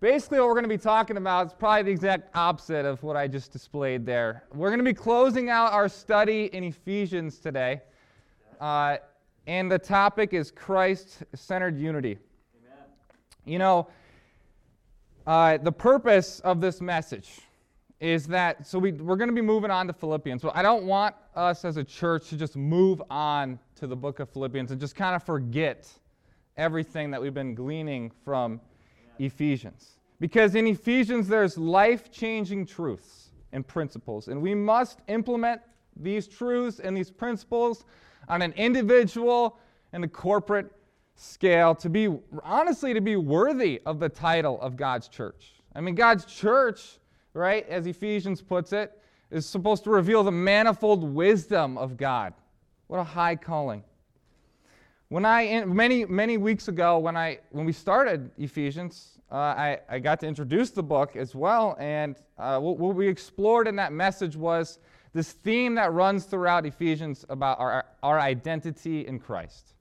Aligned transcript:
basically, 0.00 0.38
what 0.38 0.48
we're 0.48 0.54
going 0.54 0.64
to 0.64 0.68
be 0.68 0.78
talking 0.78 1.16
about 1.16 1.46
is 1.46 1.52
probably 1.52 1.82
the 1.84 1.90
exact 1.90 2.36
opposite 2.36 2.84
of 2.84 3.02
what 3.02 3.16
I 3.16 3.26
just 3.26 3.52
displayed 3.52 4.06
there. 4.06 4.44
We're 4.54 4.68
going 4.68 4.78
to 4.78 4.84
be 4.84 4.94
closing 4.94 5.50
out 5.50 5.72
our 5.72 5.88
study 5.88 6.46
in 6.52 6.64
Ephesians 6.64 7.38
today, 7.38 7.82
uh, 8.60 8.98
and 9.46 9.70
the 9.70 9.78
topic 9.78 10.34
is 10.34 10.50
Christ 10.50 11.22
centered 11.34 11.78
unity. 11.78 12.18
Amen. 12.62 12.84
You 13.44 13.58
know, 13.58 13.88
uh, 15.26 15.58
the 15.58 15.72
purpose 15.72 16.40
of 16.40 16.60
this 16.60 16.80
message 16.80 17.40
is 18.00 18.26
that, 18.26 18.66
so 18.66 18.78
we, 18.78 18.92
we're 18.92 19.16
going 19.16 19.28
to 19.28 19.34
be 19.34 19.42
moving 19.42 19.70
on 19.70 19.86
to 19.86 19.92
Philippians. 19.92 20.40
So 20.40 20.52
I 20.54 20.62
don't 20.62 20.84
want 20.84 21.14
us 21.34 21.64
as 21.64 21.76
a 21.76 21.84
church 21.84 22.28
to 22.28 22.36
just 22.36 22.56
move 22.56 23.02
on 23.10 23.58
to 23.76 23.86
the 23.86 23.96
book 23.96 24.20
of 24.20 24.30
Philippians 24.30 24.70
and 24.70 24.80
just 24.80 24.94
kind 24.94 25.16
of 25.16 25.22
forget 25.22 25.90
everything 26.56 27.10
that 27.10 27.20
we've 27.20 27.34
been 27.34 27.54
gleaning 27.54 28.10
from 28.24 28.60
Ephesians. 29.18 29.98
Because 30.20 30.54
in 30.54 30.66
Ephesians, 30.66 31.28
there's 31.28 31.56
life 31.56 32.10
changing 32.10 32.66
truths 32.66 33.30
and 33.52 33.66
principles, 33.66 34.28
and 34.28 34.42
we 34.42 34.54
must 34.54 35.00
implement 35.08 35.60
these 35.96 36.26
truths 36.26 36.80
and 36.80 36.96
these 36.96 37.10
principles 37.10 37.84
on 38.28 38.42
an 38.42 38.52
individual 38.52 39.58
and 39.92 40.04
a 40.04 40.08
corporate 40.08 40.70
scale 41.14 41.74
to 41.74 41.88
be, 41.88 42.08
honestly, 42.42 42.94
to 42.94 43.00
be 43.00 43.16
worthy 43.16 43.80
of 43.86 43.98
the 43.98 44.08
title 44.08 44.60
of 44.60 44.76
God's 44.76 45.08
church. 45.08 45.54
I 45.74 45.80
mean, 45.80 45.94
God's 45.94 46.24
church, 46.24 46.98
right, 47.32 47.68
as 47.68 47.86
Ephesians 47.86 48.42
puts 48.42 48.72
it, 48.72 48.92
is 49.30 49.46
supposed 49.46 49.84
to 49.84 49.90
reveal 49.90 50.22
the 50.22 50.32
manifold 50.32 51.02
wisdom 51.02 51.76
of 51.76 51.96
God. 51.96 52.34
What 52.86 52.98
a 52.98 53.04
high 53.04 53.36
calling. 53.36 53.84
When 55.10 55.24
I, 55.24 55.64
many, 55.64 56.04
many 56.04 56.36
weeks 56.36 56.68
ago, 56.68 56.98
when, 56.98 57.16
I, 57.16 57.38
when 57.50 57.64
we 57.64 57.72
started 57.72 58.30
Ephesians, 58.36 59.18
uh, 59.32 59.36
I, 59.36 59.78
I 59.88 59.98
got 60.00 60.20
to 60.20 60.26
introduce 60.26 60.70
the 60.70 60.82
book 60.82 61.16
as 61.16 61.34
well. 61.34 61.78
And 61.80 62.16
uh, 62.36 62.60
what, 62.60 62.76
what, 62.76 62.94
we 62.94 63.08
explored 63.08 63.66
in 63.66 63.76
that 63.76 63.90
message 63.90 64.36
was 64.36 64.80
this 65.14 65.32
theme 65.32 65.74
that 65.76 65.94
runs 65.94 66.26
throughout 66.26 66.66
Ephesians 66.66 67.24
about 67.30 67.58
our, 67.58 67.86
our 68.02 68.20
identity 68.20 69.06
in 69.06 69.18
Christ. 69.18 69.72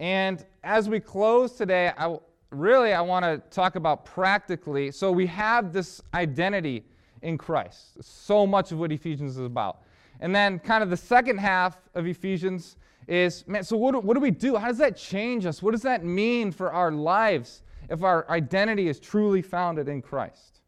And 0.00 0.44
as 0.64 0.88
we 0.88 0.98
close 0.98 1.52
today, 1.52 1.92
I, 1.96 2.16
really 2.50 2.94
I 2.94 3.00
want 3.00 3.24
to 3.24 3.40
talk 3.50 3.76
about 3.76 4.04
practically. 4.04 4.90
So 4.90 5.12
we 5.12 5.26
have 5.26 5.72
this 5.72 6.02
identity 6.14 6.84
in 7.22 7.38
Christ. 7.38 8.02
So 8.02 8.44
much 8.44 8.72
of 8.72 8.80
what 8.80 8.90
Ephesians 8.90 9.38
is 9.38 9.46
about. 9.46 9.82
And 10.18 10.34
then, 10.34 10.58
kind 10.58 10.82
of 10.82 10.90
the 10.90 10.96
second 10.96 11.38
half 11.38 11.76
of 11.94 12.08
Ephesians 12.08 12.76
is 13.08 13.46
man, 13.48 13.64
so 13.64 13.76
what 13.76 13.92
do, 13.92 14.00
what 14.00 14.14
do 14.14 14.20
we 14.20 14.30
do? 14.30 14.56
How 14.56 14.68
does 14.68 14.78
that 14.78 14.96
change 14.96 15.46
us? 15.46 15.62
What 15.62 15.72
does 15.72 15.82
that 15.82 16.04
mean 16.04 16.52
for 16.52 16.72
our 16.72 16.92
lives 16.92 17.62
if 17.88 18.02
our 18.02 18.28
identity 18.30 18.88
is 18.88 19.00
truly 19.00 19.42
founded 19.42 19.88
in 19.88 20.02
Christ? 20.02 20.60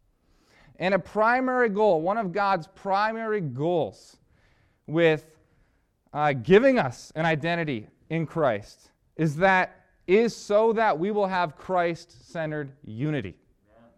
And 0.79 0.95
a 0.95 0.99
primary 0.99 1.69
goal, 1.69 2.01
one 2.01 2.17
of 2.17 2.33
God's 2.33 2.67
primary 2.67 3.43
goals 3.43 4.17
with 4.87 5.27
uh, 6.15 6.33
giving 6.33 6.79
us 6.79 7.13
an 7.15 7.27
identity 7.27 7.87
in 8.09 8.27
Christ 8.27 8.91
is 9.17 9.37
that 9.37 9.77
is 10.07 10.35
so 10.35 10.73
that 10.73 10.99
we 10.99 11.11
will 11.11 11.27
have 11.27 11.57
Christ-centered 11.57 12.73
unity. 12.83 13.37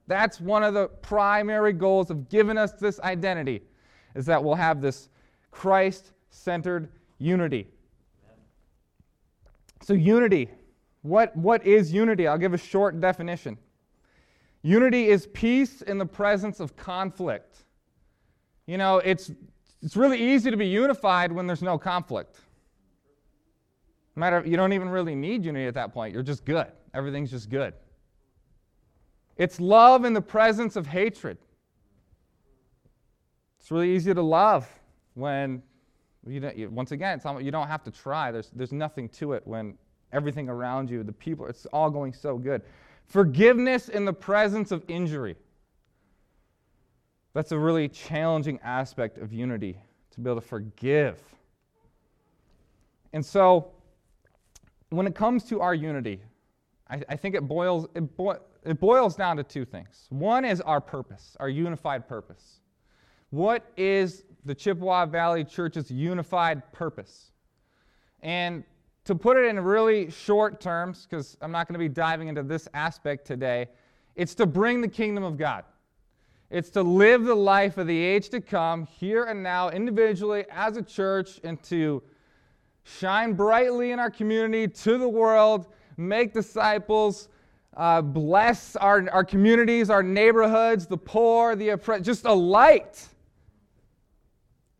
That's 0.08 0.40
one 0.40 0.62
of 0.62 0.74
the 0.74 0.88
primary 0.88 1.72
goals 1.72 2.10
of 2.10 2.28
giving 2.28 2.58
us 2.58 2.72
this 2.72 3.00
identity 3.00 3.62
is 4.14 4.26
that 4.26 4.42
we'll 4.42 4.56
have 4.56 4.82
this 4.82 5.08
Christ-centered 5.52 6.90
unity. 7.18 7.68
So, 9.82 9.94
unity. 9.94 10.48
What, 11.02 11.36
what 11.36 11.66
is 11.66 11.92
unity? 11.92 12.28
I'll 12.28 12.38
give 12.38 12.54
a 12.54 12.58
short 12.58 13.00
definition. 13.00 13.58
Unity 14.62 15.08
is 15.08 15.26
peace 15.26 15.82
in 15.82 15.98
the 15.98 16.06
presence 16.06 16.60
of 16.60 16.76
conflict. 16.76 17.64
You 18.66 18.78
know, 18.78 18.98
it's, 18.98 19.32
it's 19.82 19.96
really 19.96 20.22
easy 20.22 20.50
to 20.50 20.56
be 20.56 20.66
unified 20.66 21.32
when 21.32 21.48
there's 21.48 21.62
no 21.62 21.76
conflict. 21.76 22.38
matter, 24.14 24.44
you 24.46 24.56
don't 24.56 24.72
even 24.72 24.88
really 24.88 25.16
need 25.16 25.44
unity 25.44 25.66
at 25.66 25.74
that 25.74 25.92
point. 25.92 26.14
You're 26.14 26.22
just 26.22 26.44
good. 26.44 26.68
Everything's 26.94 27.32
just 27.32 27.50
good. 27.50 27.74
It's 29.36 29.58
love 29.58 30.04
in 30.04 30.12
the 30.12 30.20
presence 30.20 30.76
of 30.76 30.86
hatred. 30.86 31.38
It's 33.58 33.72
really 33.72 33.90
easy 33.90 34.14
to 34.14 34.22
love 34.22 34.68
when 35.14 35.62
you 36.26 36.40
don't, 36.40 36.72
once 36.72 36.92
again, 36.92 37.20
you 37.40 37.50
don't 37.50 37.68
have 37.68 37.82
to 37.84 37.90
try. 37.90 38.30
There's, 38.30 38.50
there's 38.54 38.72
nothing 38.72 39.08
to 39.10 39.32
it 39.32 39.42
when 39.46 39.76
everything 40.12 40.48
around 40.48 40.90
you, 40.90 41.02
the 41.02 41.12
people, 41.12 41.46
it's 41.46 41.66
all 41.66 41.90
going 41.90 42.12
so 42.12 42.38
good. 42.38 42.62
Forgiveness 43.06 43.88
in 43.88 44.04
the 44.04 44.12
presence 44.12 44.70
of 44.70 44.84
injury. 44.88 45.36
That's 47.34 47.52
a 47.52 47.58
really 47.58 47.88
challenging 47.88 48.60
aspect 48.62 49.18
of 49.18 49.32
unity, 49.32 49.78
to 50.12 50.20
be 50.20 50.30
able 50.30 50.40
to 50.40 50.46
forgive. 50.46 51.18
And 53.12 53.24
so, 53.24 53.70
when 54.90 55.06
it 55.06 55.14
comes 55.14 55.44
to 55.44 55.60
our 55.60 55.74
unity, 55.74 56.20
I, 56.90 57.02
I 57.08 57.16
think 57.16 57.34
it 57.34 57.48
boils, 57.48 57.86
it, 57.94 58.04
it 58.64 58.78
boils 58.78 59.16
down 59.16 59.38
to 59.38 59.42
two 59.42 59.64
things. 59.64 60.06
One 60.10 60.44
is 60.44 60.60
our 60.60 60.80
purpose, 60.80 61.36
our 61.40 61.48
unified 61.48 62.06
purpose. 62.06 62.60
What 63.30 63.64
is 63.78 64.24
the 64.44 64.54
Chippewa 64.54 65.06
Valley 65.06 65.44
Church's 65.44 65.90
unified 65.90 66.72
purpose? 66.72 67.32
And 68.22 68.64
to 69.04 69.14
put 69.14 69.36
it 69.36 69.46
in 69.46 69.58
really 69.60 70.10
short 70.10 70.60
terms, 70.60 71.06
because 71.08 71.36
I'm 71.40 71.50
not 71.50 71.66
going 71.66 71.74
to 71.74 71.78
be 71.78 71.88
diving 71.88 72.28
into 72.28 72.42
this 72.42 72.68
aspect 72.72 73.26
today, 73.26 73.68
it's 74.14 74.34
to 74.36 74.46
bring 74.46 74.80
the 74.80 74.88
kingdom 74.88 75.24
of 75.24 75.36
God. 75.36 75.64
It's 76.50 76.70
to 76.70 76.82
live 76.82 77.24
the 77.24 77.34
life 77.34 77.78
of 77.78 77.86
the 77.86 77.98
age 77.98 78.28
to 78.28 78.40
come, 78.40 78.86
here 78.86 79.24
and 79.24 79.42
now, 79.42 79.70
individually, 79.70 80.44
as 80.50 80.76
a 80.76 80.82
church, 80.82 81.40
and 81.42 81.60
to 81.64 82.02
shine 82.84 83.32
brightly 83.32 83.90
in 83.90 83.98
our 83.98 84.10
community 84.10 84.68
to 84.68 84.98
the 84.98 85.08
world, 85.08 85.66
make 85.96 86.34
disciples, 86.34 87.28
uh, 87.76 88.02
bless 88.02 88.76
our, 88.76 89.08
our 89.10 89.24
communities, 89.24 89.88
our 89.88 90.02
neighborhoods, 90.02 90.86
the 90.86 90.96
poor, 90.96 91.56
the 91.56 91.70
oppressed, 91.70 92.04
just 92.04 92.26
a 92.26 92.32
light 92.32 93.08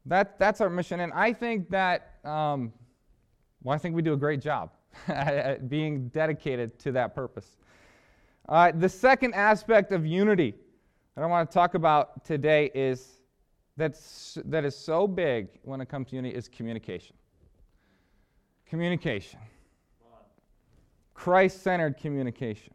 that, 0.07 0.39
that's 0.39 0.61
our 0.61 0.71
mission. 0.71 1.01
And 1.01 1.13
I 1.13 1.33
think 1.33 1.71
that, 1.71 2.15
um, 2.25 2.73
well, 3.63 3.75
I 3.75 3.79
think 3.79 3.95
we 3.95 4.03
do 4.03 4.13
a 4.13 4.17
great 4.17 4.41
job 4.41 4.71
at 5.09 5.69
being 5.69 6.09
dedicated 6.09 6.79
to 6.81 6.93
that 6.93 7.15
purpose. 7.15 7.57
Uh, 8.49 8.73
the 8.73 8.89
second 8.89 9.35
aspect 9.35 9.93
of 9.93 10.05
unity 10.05 10.55
that 11.15 11.23
I 11.23 11.27
want 11.27 11.49
to 11.49 11.55
talk 11.55 11.75
about 11.75 12.25
today 12.25 12.71
is 12.75 13.21
that's, 13.77 14.39
that 14.47 14.65
is 14.65 14.77
so 14.77 15.07
big 15.07 15.49
when 15.63 15.81
it 15.81 15.89
comes 15.89 16.11
to 16.11 16.17
unity 16.17 16.35
is 16.35 16.49
communication. 16.49 17.17
Communication. 18.67 19.39
Christ 21.15 21.63
centered 21.63 21.97
communication. 21.97 22.75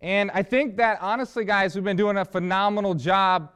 And 0.00 0.30
I 0.32 0.42
think 0.42 0.76
that 0.78 0.98
honestly, 1.00 1.44
guys, 1.44 1.74
we've 1.74 1.84
been 1.84 1.96
doing 1.96 2.16
a 2.16 2.24
phenomenal 2.24 2.94
job 2.94 3.52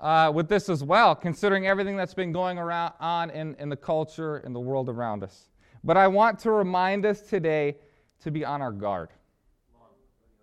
uh, 0.00 0.30
with 0.34 0.48
this 0.48 0.68
as 0.68 0.82
well, 0.82 1.14
considering 1.14 1.66
everything 1.66 1.96
that's 1.96 2.14
been 2.14 2.32
going 2.32 2.58
around 2.58 2.92
on 3.00 3.30
in, 3.30 3.54
in 3.58 3.68
the 3.68 3.76
culture 3.76 4.38
and 4.38 4.54
the 4.54 4.60
world 4.60 4.88
around 4.88 5.22
us. 5.22 5.48
But 5.82 5.96
I 5.96 6.08
want 6.08 6.38
to 6.40 6.50
remind 6.50 7.06
us 7.06 7.20
today 7.20 7.76
to 8.20 8.30
be 8.30 8.44
on 8.44 8.62
our 8.62 8.72
guard. 8.72 9.10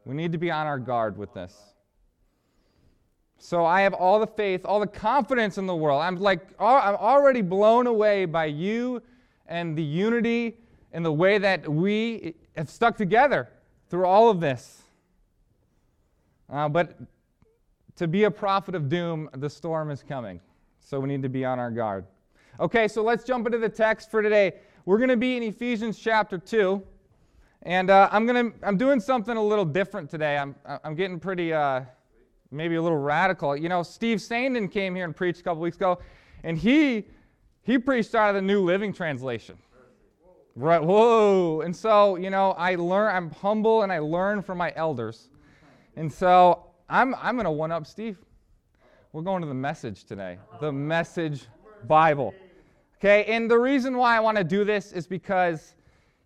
We 0.05 0.15
need 0.15 0.31
to 0.31 0.37
be 0.37 0.49
on 0.49 0.67
our 0.67 0.79
guard 0.79 1.17
with 1.17 1.33
this. 1.33 1.55
So 3.37 3.65
I 3.65 3.81
have 3.81 3.95
all 3.95 4.19
the 4.19 4.27
faith, 4.27 4.61
all 4.65 4.79
the 4.79 4.87
confidence 4.87 5.57
in 5.57 5.65
the 5.65 5.75
world. 5.75 6.01
I'm 6.01 6.17
like, 6.17 6.47
I'm 6.59 6.95
already 6.95 7.41
blown 7.41 7.87
away 7.87 8.25
by 8.25 8.45
you 8.45 9.01
and 9.47 9.75
the 9.75 9.83
unity 9.83 10.57
and 10.91 11.03
the 11.03 11.11
way 11.11 11.39
that 11.39 11.67
we 11.67 12.35
have 12.55 12.69
stuck 12.69 12.97
together 12.97 13.49
through 13.89 14.05
all 14.05 14.29
of 14.29 14.39
this. 14.39 14.83
Uh, 16.51 16.69
but 16.69 16.97
to 17.95 18.07
be 18.07 18.23
a 18.23 18.31
prophet 18.31 18.75
of 18.75 18.89
doom, 18.89 19.29
the 19.33 19.49
storm 19.49 19.91
is 19.91 20.03
coming. 20.03 20.39
So 20.79 20.99
we 20.99 21.07
need 21.07 21.21
to 21.23 21.29
be 21.29 21.45
on 21.45 21.59
our 21.59 21.71
guard. 21.71 22.05
Okay, 22.59 22.87
so 22.87 23.03
let's 23.03 23.23
jump 23.23 23.45
into 23.45 23.57
the 23.57 23.69
text 23.69 24.11
for 24.11 24.21
today. 24.21 24.53
We're 24.85 24.97
going 24.97 25.09
to 25.09 25.17
be 25.17 25.37
in 25.37 25.43
Ephesians 25.43 25.97
chapter 25.99 26.37
2. 26.37 26.83
And 27.63 27.89
uh, 27.89 28.09
I'm, 28.11 28.25
gonna, 28.25 28.51
I'm 28.63 28.77
doing 28.77 28.99
something 28.99 29.37
a 29.37 29.43
little 29.43 29.65
different 29.65 30.09
today. 30.09 30.37
I'm, 30.37 30.55
I'm 30.83 30.95
getting 30.95 31.19
pretty, 31.19 31.53
uh, 31.53 31.81
maybe 32.49 32.75
a 32.75 32.81
little 32.81 32.97
radical. 32.97 33.55
You 33.55 33.69
know, 33.69 33.83
Steve 33.83 34.17
Sandin 34.17 34.71
came 34.71 34.95
here 34.95 35.05
and 35.05 35.15
preached 35.15 35.41
a 35.41 35.43
couple 35.43 35.61
weeks 35.61 35.77
ago, 35.77 35.99
and 36.43 36.57
he, 36.57 37.05
he 37.61 37.77
preached 37.77 38.15
out 38.15 38.29
of 38.29 38.35
the 38.35 38.41
New 38.41 38.63
Living 38.63 38.93
Translation. 38.93 39.57
Right, 40.55 40.83
whoa. 40.83 41.61
And 41.61 41.75
so, 41.75 42.17
you 42.17 42.29
know, 42.29 42.51
I 42.51 42.75
learn, 42.75 43.15
I'm 43.15 43.31
humble 43.31 43.83
and 43.83 43.91
I 43.91 43.99
learn 43.99 44.41
from 44.41 44.57
my 44.57 44.73
elders. 44.75 45.29
And 45.95 46.11
so 46.11 46.70
I'm, 46.91 47.15
I'm 47.15 47.35
going 47.35 47.45
to 47.45 47.51
one 47.51 47.71
up 47.71 47.87
Steve. 47.87 48.17
We're 49.13 49.21
going 49.21 49.41
to 49.41 49.47
the 49.47 49.53
message 49.53 50.03
today, 50.03 50.37
the 50.59 50.73
message 50.73 51.45
Bible. 51.87 52.33
Okay, 52.99 53.23
and 53.33 53.49
the 53.49 53.57
reason 53.57 53.95
why 53.95 54.17
I 54.17 54.19
want 54.19 54.37
to 54.37 54.43
do 54.43 54.65
this 54.65 54.91
is 54.91 55.07
because, 55.07 55.75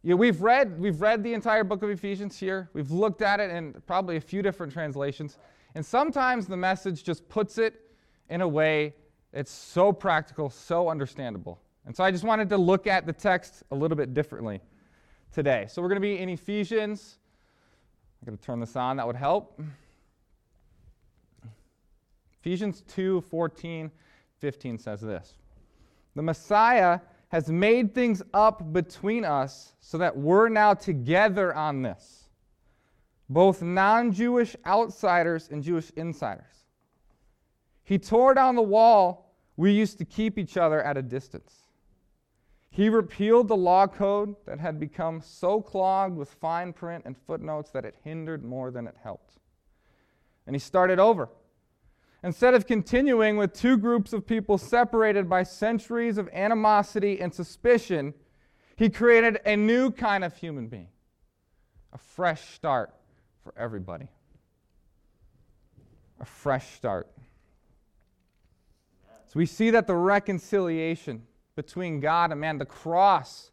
Yeah, 0.02 0.16
we've 0.16 0.42
read 0.42 0.80
we've 0.80 1.02
read 1.02 1.24
the 1.24 1.36
entire 1.36 1.64
book 1.64 1.84
of 1.84 1.92
Ephesians 1.92 2.40
here. 2.40 2.72
We've 2.74 2.90
looked 2.90 3.22
at 3.22 3.40
it 3.40 3.52
in 3.52 3.80
probably 3.86 4.18
a 4.18 4.22
few 4.22 4.42
different 4.42 4.74
translations, 4.74 5.38
and 5.76 5.86
sometimes 5.86 6.48
the 6.48 6.58
message 6.58 7.04
just 7.04 7.30
puts 7.30 7.60
it 7.60 7.82
in 8.30 8.42
a 8.42 8.48
way 8.48 8.96
that's 9.34 9.52
so 9.52 9.94
practical, 9.94 10.50
so 10.50 10.90
understandable. 10.90 11.60
And 11.86 11.96
so 11.96 12.04
I 12.04 12.10
just 12.10 12.24
wanted 12.24 12.50
to 12.50 12.58
look 12.58 12.88
at 12.88 13.06
the 13.06 13.14
text 13.14 13.62
a 13.70 13.76
little 13.76 13.96
bit 13.96 14.16
differently 14.16 14.62
today. 15.32 15.68
So 15.70 15.80
we're 15.84 15.90
going 15.90 16.02
to 16.02 16.08
be 16.08 16.18
in 16.18 16.30
Ephesians. 16.30 17.20
I'm 18.20 18.26
going 18.26 18.38
to 18.40 18.44
turn 18.44 18.60
this 18.60 18.76
on. 18.76 18.98
That 18.98 19.06
would 19.06 19.16
help. 19.16 19.62
Ephesians 22.46 22.84
2 22.90 23.22
14, 23.22 23.90
15 24.38 24.78
says 24.78 25.02
this 25.02 25.34
The 26.16 26.22
Messiah 26.22 27.00
has 27.30 27.50
made 27.50 27.96
things 27.96 28.22
up 28.36 28.72
between 28.72 29.26
us 29.26 29.74
so 29.82 29.98
that 29.98 30.16
we're 30.16 30.48
now 30.50 30.76
together 30.76 31.56
on 31.56 31.82
this, 31.82 32.30
both 33.30 33.64
non 33.64 34.12
Jewish 34.12 34.56
outsiders 34.64 35.50
and 35.50 35.64
Jewish 35.64 35.90
insiders. 35.96 36.66
He 37.84 37.98
tore 37.98 38.36
down 38.36 38.54
the 38.54 38.62
wall 38.62 39.34
we 39.58 39.72
used 39.72 39.98
to 39.98 40.06
keep 40.06 40.38
each 40.38 40.56
other 40.56 40.84
at 40.84 40.98
a 40.98 41.02
distance. 41.02 41.62
He 42.70 42.90
repealed 42.90 43.48
the 43.48 43.58
law 43.58 43.88
code 43.88 44.36
that 44.46 44.60
had 44.60 44.80
become 44.80 45.20
so 45.20 45.62
clogged 45.62 46.16
with 46.16 46.30
fine 46.30 46.74
print 46.74 47.06
and 47.08 47.18
footnotes 47.18 47.72
that 47.72 47.86
it 47.86 47.96
hindered 48.04 48.44
more 48.46 48.70
than 48.70 48.86
it 48.86 48.96
helped. 49.02 49.40
And 50.46 50.56
he 50.56 50.60
started 50.60 51.00
over 51.00 51.30
Instead 52.26 52.56
of 52.56 52.66
continuing 52.66 53.38
with 53.38 53.54
two 53.54 53.78
groups 53.78 54.12
of 54.12 54.26
people 54.26 54.58
separated 54.58 55.30
by 55.30 55.44
centuries 55.44 56.18
of 56.18 56.28
animosity 56.34 57.22
and 57.22 57.32
suspicion, 57.32 58.16
he 58.76 58.90
created 58.90 59.40
a 59.46 59.56
new 59.56 59.92
kind 59.92 60.24
of 60.24 60.36
human 60.36 60.68
being, 60.68 60.88
a 61.94 62.00
fresh 62.00 62.42
start 62.56 62.92
for 63.44 63.54
everybody. 63.56 64.08
A 66.20 66.26
fresh 66.26 66.74
start. 66.74 67.08
So 69.28 69.34
we 69.36 69.46
see 69.46 69.70
that 69.70 69.86
the 69.86 69.96
reconciliation 69.96 71.28
between 71.56 72.00
God 72.00 72.32
and 72.32 72.42
man, 72.42 72.58
the 72.58 72.66
cross, 72.66 73.52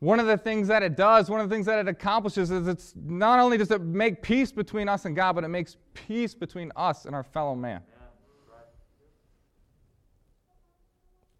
one 0.00 0.20
of 0.20 0.26
the 0.26 0.36
things 0.36 0.68
that 0.68 0.82
it 0.82 0.96
does, 0.96 1.30
one 1.30 1.40
of 1.40 1.48
the 1.48 1.54
things 1.54 1.66
that 1.66 1.78
it 1.78 1.88
accomplishes 1.88 2.50
is 2.50 2.68
it's 2.68 2.94
not 2.96 3.40
only 3.40 3.56
does 3.56 3.70
it 3.70 3.80
make 3.80 4.22
peace 4.22 4.52
between 4.52 4.88
us 4.88 5.06
and 5.06 5.16
God, 5.16 5.34
but 5.34 5.44
it 5.44 5.48
makes 5.48 5.76
peace 5.94 6.34
between 6.34 6.70
us 6.76 7.06
and 7.06 7.14
our 7.14 7.22
fellow 7.22 7.54
man. 7.54 7.80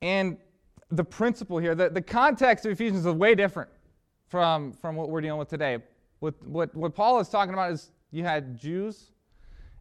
And 0.00 0.38
the 0.90 1.04
principle 1.04 1.58
here, 1.58 1.74
the, 1.74 1.90
the 1.90 2.00
context 2.02 2.64
of 2.64 2.72
Ephesians 2.72 3.04
is 3.04 3.12
way 3.12 3.34
different 3.34 3.68
from, 4.28 4.72
from 4.72 4.96
what 4.96 5.10
we're 5.10 5.20
dealing 5.20 5.38
with 5.38 5.48
today. 5.48 5.78
What, 6.20 6.34
what, 6.46 6.74
what 6.74 6.94
Paul 6.94 7.20
is 7.20 7.28
talking 7.28 7.52
about 7.52 7.72
is 7.72 7.90
you 8.10 8.24
had 8.24 8.58
Jews 8.58 9.10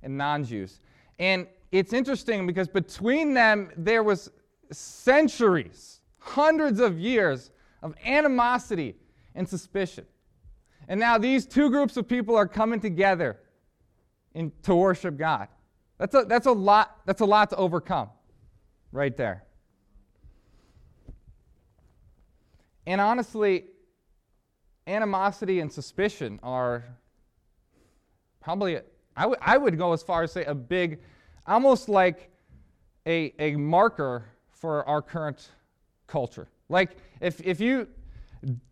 and 0.04 0.18
non 0.18 0.44
Jews. 0.44 0.82
And 1.20 1.48
it's 1.72 1.94
interesting 1.94 2.46
because 2.46 2.68
between 2.68 3.34
them, 3.34 3.72
there 3.78 4.04
was 4.04 4.32
centuries, 4.72 6.02
hundreds 6.20 6.80
of 6.80 7.00
years 7.00 7.52
of 7.86 7.94
animosity 8.04 8.96
and 9.36 9.48
suspicion. 9.48 10.08
And 10.88 11.00
now 11.00 11.20
these 11.20 11.46
two 11.46 11.70
groups 11.70 11.98
of 11.98 12.08
people 12.08 12.36
are 12.36 12.48
coming 12.48 12.80
together 12.80 13.38
in, 14.34 14.52
to 14.64 14.76
worship 14.76 15.18
God. 15.18 15.50
That's 16.00 16.16
a, 16.16 16.24
that's, 16.24 16.48
a 16.48 16.52
lot, 16.52 17.02
that's 17.06 17.22
a 17.22 17.26
lot 17.26 17.52
to 17.52 17.56
overcome 17.58 18.10
right 18.92 19.16
there. 19.16 19.44
And 22.88 23.00
honestly, 23.00 23.66
animosity 24.88 25.60
and 25.60 25.72
suspicion 25.72 26.40
are 26.42 26.86
probably, 28.42 28.78
I, 29.16 29.22
w- 29.22 29.40
I 29.40 29.58
would 29.58 29.78
go 29.78 29.94
as 29.94 30.02
far 30.02 30.24
as 30.24 30.32
say 30.32 30.44
a 30.46 30.56
big, 30.56 31.02
almost 31.46 31.88
like 31.88 32.32
a, 33.06 33.32
a 33.38 33.56
marker 33.56 34.26
for 34.50 34.84
our 34.90 35.04
current 35.04 35.52
culture. 36.08 36.48
Like 36.70 36.98
if, 37.22 37.42
if 37.42 37.60
you 37.60 37.88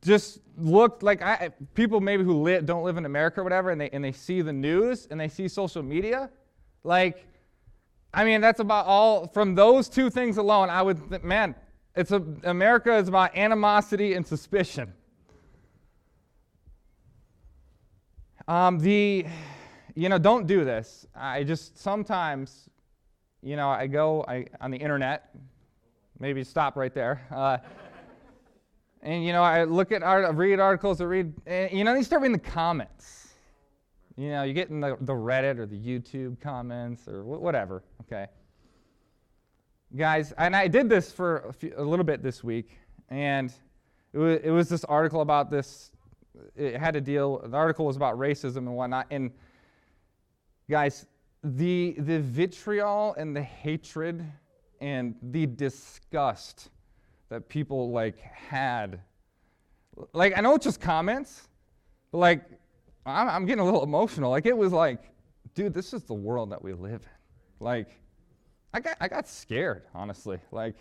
just 0.01 0.39
look 0.57 1.01
like 1.01 1.21
I, 1.21 1.49
people 1.73 1.99
maybe 1.99 2.23
who 2.23 2.41
live, 2.41 2.65
don't 2.65 2.83
live 2.83 2.97
in 2.97 3.05
America 3.05 3.41
or 3.41 3.43
whatever, 3.43 3.71
and 3.71 3.81
they, 3.81 3.89
and 3.89 4.03
they 4.03 4.11
see 4.11 4.41
the 4.41 4.53
news 4.53 5.07
and 5.09 5.19
they 5.19 5.27
see 5.27 5.47
social 5.47 5.83
media, 5.83 6.29
like, 6.83 7.25
I 8.13 8.25
mean, 8.25 8.41
that's 8.41 8.59
about 8.59 8.85
all, 8.85 9.27
from 9.27 9.55
those 9.55 9.89
two 9.89 10.09
things 10.09 10.37
alone, 10.37 10.69
I 10.69 10.81
would, 10.83 11.09
th- 11.09 11.23
man, 11.23 11.55
it's 11.95 12.11
a, 12.11 12.23
America 12.43 12.95
is 12.95 13.07
about 13.07 13.35
animosity 13.35 14.13
and 14.13 14.25
suspicion. 14.25 14.93
Um, 18.47 18.77
the, 18.79 19.25
you 19.95 20.09
know, 20.09 20.17
don't 20.17 20.45
do 20.45 20.65
this. 20.65 21.07
I 21.15 21.43
just 21.43 21.77
sometimes, 21.77 22.69
you 23.41 23.55
know, 23.55 23.69
I 23.69 23.87
go 23.87 24.25
I, 24.27 24.45
on 24.59 24.69
the 24.69 24.77
internet, 24.77 25.33
maybe 26.19 26.43
stop 26.43 26.75
right 26.75 26.93
there. 26.93 27.21
Uh, 27.31 27.57
and 29.03 29.23
you 29.25 29.33
know, 29.33 29.43
I 29.43 29.65
look 29.65 29.91
at 29.91 30.01
art, 30.01 30.33
read 30.35 30.59
articles, 30.59 31.01
I 31.01 31.03
read, 31.03 31.33
and, 31.45 31.71
you 31.71 31.83
know, 31.83 31.93
you 31.93 32.03
start 32.03 32.21
reading 32.21 32.37
the 32.37 32.49
comments. 32.49 33.33
You 34.15 34.29
know, 34.29 34.43
you 34.43 34.53
get 34.53 34.69
in 34.69 34.79
the, 34.79 34.97
the 35.01 35.13
Reddit 35.13 35.59
or 35.59 35.65
the 35.65 35.77
YouTube 35.77 36.39
comments 36.39 37.07
or 37.07 37.23
wh- 37.23 37.41
whatever. 37.41 37.83
Okay, 38.01 38.27
guys, 39.95 40.31
and 40.37 40.55
I 40.55 40.67
did 40.67 40.87
this 40.87 41.11
for 41.11 41.39
a, 41.39 41.53
few, 41.53 41.73
a 41.75 41.83
little 41.83 42.05
bit 42.05 42.23
this 42.23 42.43
week, 42.43 42.77
and 43.09 43.53
it 44.13 44.17
was, 44.17 44.39
it 44.43 44.51
was 44.51 44.69
this 44.69 44.85
article 44.85 45.21
about 45.21 45.51
this. 45.51 45.91
It 46.55 46.77
had 46.77 46.93
to 46.93 47.01
deal. 47.01 47.39
The 47.39 47.57
article 47.57 47.85
was 47.85 47.95
about 47.95 48.17
racism 48.17 48.57
and 48.57 48.75
whatnot, 48.75 49.07
and 49.11 49.31
guys, 50.69 51.05
the 51.43 51.95
the 51.97 52.19
vitriol 52.19 53.15
and 53.15 53.35
the 53.35 53.41
hatred 53.41 54.23
and 54.79 55.15
the 55.21 55.45
disgust 55.45 56.69
that 57.33 57.49
people 57.49 57.89
like 57.89 58.19
had. 58.19 58.99
Like 60.13 60.37
I 60.37 60.41
know 60.41 60.53
it's 60.53 60.65
just 60.65 60.79
comments, 60.79 61.47
but 62.11 62.19
like 62.19 62.43
I'm, 63.07 63.27
I'm 63.27 63.45
getting 63.47 63.61
a 63.61 63.65
little 63.65 63.81
emotional. 63.81 64.29
Like 64.29 64.45
it 64.45 64.55
was 64.55 64.71
like, 64.71 65.01
dude, 65.55 65.73
this 65.73 65.93
is 65.93 66.03
the 66.03 66.13
world 66.13 66.51
that 66.51 66.63
we 66.63 66.73
live 66.73 67.01
in. 67.01 67.65
Like 67.65 67.89
I 68.71 68.81
got 68.81 68.97
I 69.01 69.07
got 69.07 69.27
scared, 69.27 69.81
honestly. 69.95 70.37
Like 70.51 70.75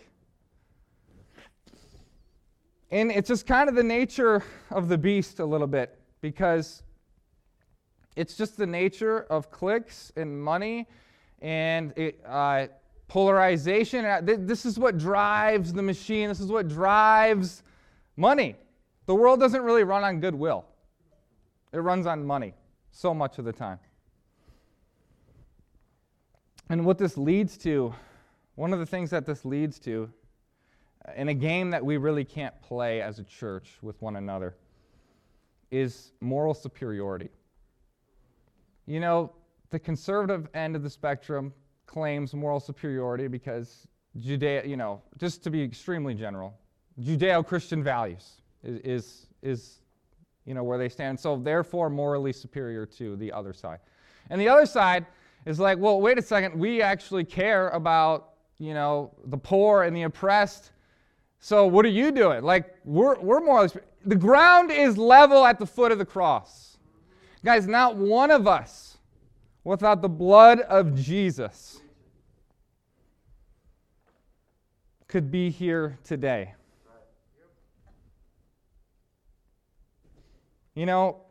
and 2.91 3.11
it's 3.11 3.29
just 3.29 3.47
kind 3.47 3.67
of 3.67 3.73
the 3.73 3.83
nature 3.83 4.43
of 4.69 4.89
the 4.89 4.97
beast 4.97 5.39
a 5.39 5.45
little 5.45 5.65
bit 5.65 5.97
because 6.21 6.83
it's 8.15 8.37
just 8.37 8.57
the 8.57 8.67
nature 8.67 9.21
of 9.21 9.49
clicks 9.49 10.11
and 10.15 10.39
money 10.39 10.87
and 11.41 11.93
it, 11.97 12.23
uh, 12.27 12.67
polarization. 13.07 14.05
Uh, 14.05 14.21
this 14.23 14.65
is 14.65 14.79
what 14.79 14.97
drives 14.97 15.73
the 15.73 15.81
machine, 15.81 16.29
this 16.29 16.39
is 16.39 16.51
what 16.51 16.67
drives 16.67 17.63
money. 18.15 18.55
The 19.05 19.15
world 19.15 19.39
doesn't 19.39 19.61
really 19.61 19.83
run 19.83 20.03
on 20.03 20.19
goodwill, 20.19 20.65
it 21.71 21.79
runs 21.79 22.05
on 22.05 22.25
money 22.25 22.53
so 22.91 23.13
much 23.13 23.39
of 23.39 23.45
the 23.45 23.53
time. 23.53 23.79
And 26.69 26.85
what 26.85 26.97
this 26.97 27.17
leads 27.17 27.57
to, 27.59 27.93
one 28.55 28.73
of 28.73 28.79
the 28.79 28.85
things 28.85 29.09
that 29.09 29.25
this 29.25 29.43
leads 29.43 29.79
to, 29.79 30.09
uh, 31.07 31.11
in 31.15 31.27
a 31.27 31.33
game 31.33 31.71
that 31.71 31.83
we 31.85 31.97
really 31.97 32.23
can't 32.23 32.59
play 32.61 33.01
as 33.01 33.19
a 33.19 33.23
church 33.23 33.77
with 33.81 34.01
one 34.01 34.15
another, 34.15 34.55
is 35.71 36.11
moral 36.21 36.53
superiority. 36.53 37.29
You 38.85 38.99
know, 38.99 39.33
the 39.71 39.79
conservative 39.79 40.47
end 40.53 40.75
of 40.75 40.83
the 40.83 40.89
spectrum 40.89 41.53
claims 41.85 42.33
moral 42.33 42.59
superiority 42.59 43.27
because 43.27 43.87
Judea, 44.17 44.65
you 44.65 44.77
know, 44.77 45.01
just 45.17 45.43
to 45.43 45.49
be 45.49 45.61
extremely 45.61 46.13
general, 46.13 46.53
Judeo-Christian 47.01 47.83
values 47.83 48.41
is, 48.63 48.79
is, 48.79 49.27
is, 49.41 49.79
you 50.45 50.53
know, 50.53 50.63
where 50.63 50.77
they 50.77 50.89
stand. 50.89 51.19
So 51.19 51.37
therefore, 51.37 51.89
morally 51.89 52.33
superior 52.33 52.85
to 52.85 53.15
the 53.15 53.31
other 53.31 53.53
side. 53.53 53.79
And 54.29 54.39
the 54.39 54.47
other 54.47 54.65
side 54.65 55.05
is 55.45 55.59
like, 55.59 55.77
well, 55.77 55.99
wait 55.99 56.17
a 56.17 56.21
second, 56.21 56.57
we 56.57 56.81
actually 56.81 57.25
care 57.25 57.69
about, 57.69 58.33
you 58.59 58.73
know, 58.73 59.11
the 59.25 59.37
poor 59.37 59.83
and 59.83 59.95
the 59.95 60.03
oppressed. 60.03 60.71
So 61.39 61.65
what 61.65 61.85
are 61.85 61.89
you 61.89 62.11
doing? 62.11 62.43
Like, 62.43 62.75
we're, 62.85 63.19
we're 63.19 63.41
morally, 63.41 63.69
the 64.05 64.15
ground 64.15 64.71
is 64.71 64.97
level 64.97 65.45
at 65.45 65.59
the 65.59 65.65
foot 65.65 65.91
of 65.91 65.97
the 65.97 66.05
cross. 66.05 66.77
Guys, 67.43 67.67
not 67.67 67.97
one 67.97 68.31
of 68.31 68.47
us 68.47 68.92
without 69.63 70.01
the 70.01 70.09
blood 70.09 70.59
of 70.61 70.95
Jesus 70.95 71.81
could 75.07 75.31
be 75.31 75.49
here 75.49 75.97
today. 76.03 76.53
You 80.75 80.85
know, 80.87 81.21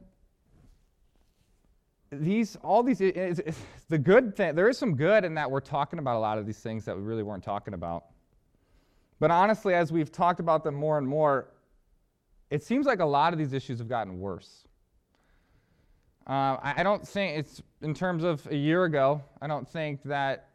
these 2.11 2.57
all 2.63 2.83
these 2.83 3.01
it's, 3.01 3.41
it's 3.41 3.59
the 3.89 3.99
good 3.99 4.37
thing 4.37 4.55
there 4.55 4.69
is 4.69 4.77
some 4.77 4.95
good 4.95 5.25
in 5.25 5.35
that 5.35 5.51
we're 5.51 5.61
talking 5.61 5.99
about 5.99 6.17
a 6.17 6.19
lot 6.19 6.37
of 6.37 6.45
these 6.45 6.59
things 6.59 6.85
that 6.85 6.95
we 6.95 7.03
really 7.03 7.23
weren't 7.23 7.43
talking 7.43 7.73
about 7.73 8.05
but 9.19 9.31
honestly 9.31 9.73
as 9.73 9.91
we've 9.91 10.13
talked 10.13 10.39
about 10.39 10.63
them 10.63 10.75
more 10.75 10.99
and 10.99 11.09
more 11.09 11.49
it 12.53 12.63
seems 12.63 12.85
like 12.85 13.01
a 13.01 13.07
lot 13.07 13.33
of 13.33 13.39
these 13.39 13.55
issues 13.55 13.79
have 13.79 13.89
gotten 13.89 14.21
worse. 14.21 14.65
Uh, 16.29 16.59
I, 16.63 16.75
I 16.77 16.83
don't 16.83 17.09
think 17.09 17.39
it's 17.39 17.63
in 17.83 17.95
terms 17.95 18.25
of 18.25 18.47
a 18.51 18.57
year 18.57 18.85
ago. 18.85 19.23
I 19.41 19.47
don't 19.47 19.69
think 19.69 20.03
that 20.05 20.49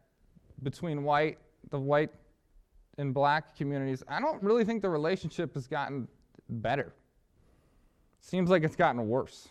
between 0.63 1.03
white, 1.03 1.37
the 1.69 1.79
white 1.79 2.11
and 2.97 3.13
black 3.13 3.55
communities, 3.55 4.03
I 4.07 4.19
don't 4.19 4.41
really 4.41 4.63
think 4.63 4.81
the 4.81 4.89
relationship 4.89 5.53
has 5.53 5.67
gotten 5.67 6.07
better. 6.49 6.93
Seems 8.19 8.49
like 8.49 8.63
it's 8.63 8.75
gotten 8.75 9.07
worse. 9.07 9.47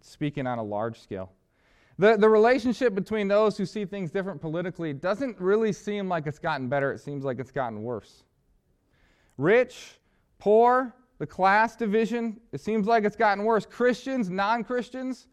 Speaking 0.00 0.46
on 0.46 0.58
a 0.58 0.62
large 0.62 1.00
scale. 1.00 1.32
The, 1.98 2.16
the 2.16 2.28
relationship 2.28 2.94
between 2.94 3.26
those 3.26 3.56
who 3.56 3.64
see 3.64 3.86
things 3.86 4.10
different 4.10 4.40
politically 4.40 4.92
doesn't 4.92 5.40
really 5.40 5.72
seem 5.72 6.08
like 6.08 6.26
it's 6.26 6.38
gotten 6.38 6.68
better. 6.68 6.92
It 6.92 7.00
seems 7.00 7.24
like 7.24 7.38
it's 7.38 7.50
gotten 7.50 7.82
worse. 7.82 8.24
Rich, 9.38 9.98
poor, 10.38 10.94
the 11.18 11.26
class 11.26 11.74
division, 11.74 12.38
it 12.52 12.60
seems 12.60 12.86
like 12.86 13.04
it's 13.04 13.16
gotten 13.16 13.44
worse. 13.44 13.64
Christians, 13.64 14.28
non 14.28 14.62
Christians, 14.62 15.28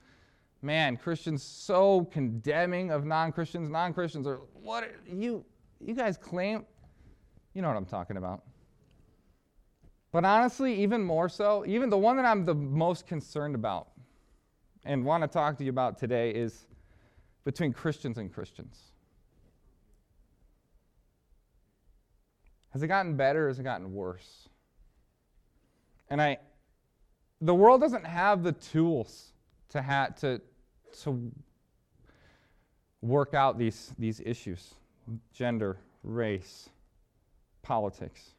man, 0.63 0.97
Christians 0.97 1.43
so 1.43 2.05
condemning 2.05 2.91
of 2.91 3.05
non 3.05 3.31
Christians. 3.31 3.69
Non 3.69 3.93
Christians 3.93 4.25
are, 4.25 4.39
what, 4.53 4.89
you, 5.05 5.45
you 5.79 5.93
guys 5.93 6.17
claim, 6.17 6.65
you 7.53 7.61
know 7.61 7.67
what 7.67 7.77
I'm 7.77 7.85
talking 7.85 8.17
about. 8.17 8.43
But 10.11 10.25
honestly, 10.25 10.81
even 10.81 11.03
more 11.03 11.27
so, 11.27 11.65
even 11.65 11.89
the 11.89 11.97
one 11.97 12.17
that 12.17 12.25
I'm 12.25 12.45
the 12.45 12.55
most 12.55 13.07
concerned 13.07 13.55
about 13.55 13.89
and 14.85 15.03
want 15.03 15.23
to 15.23 15.27
talk 15.27 15.57
to 15.57 15.63
you 15.63 15.69
about 15.69 15.97
today 15.97 16.31
is 16.31 16.67
between 17.43 17.73
Christians 17.73 18.17
and 18.17 18.31
Christians. 18.31 18.79
Has 22.69 22.81
it 22.81 22.87
gotten 22.87 23.15
better 23.15 23.45
or 23.45 23.47
has 23.49 23.59
it 23.59 23.63
gotten 23.63 23.93
worse? 23.93 24.49
And 26.09 26.21
I 26.21 26.37
the 27.41 27.53
world 27.53 27.81
doesn't 27.81 28.05
have 28.05 28.41
the 28.41 28.53
tools 28.53 29.33
to 29.69 29.81
ha- 29.81 30.09
to 30.21 30.39
to 31.01 31.31
work 33.01 33.33
out 33.33 33.57
these 33.57 33.93
these 33.97 34.21
issues, 34.25 34.75
gender, 35.33 35.77
race, 36.03 36.69
politics. 37.61 38.31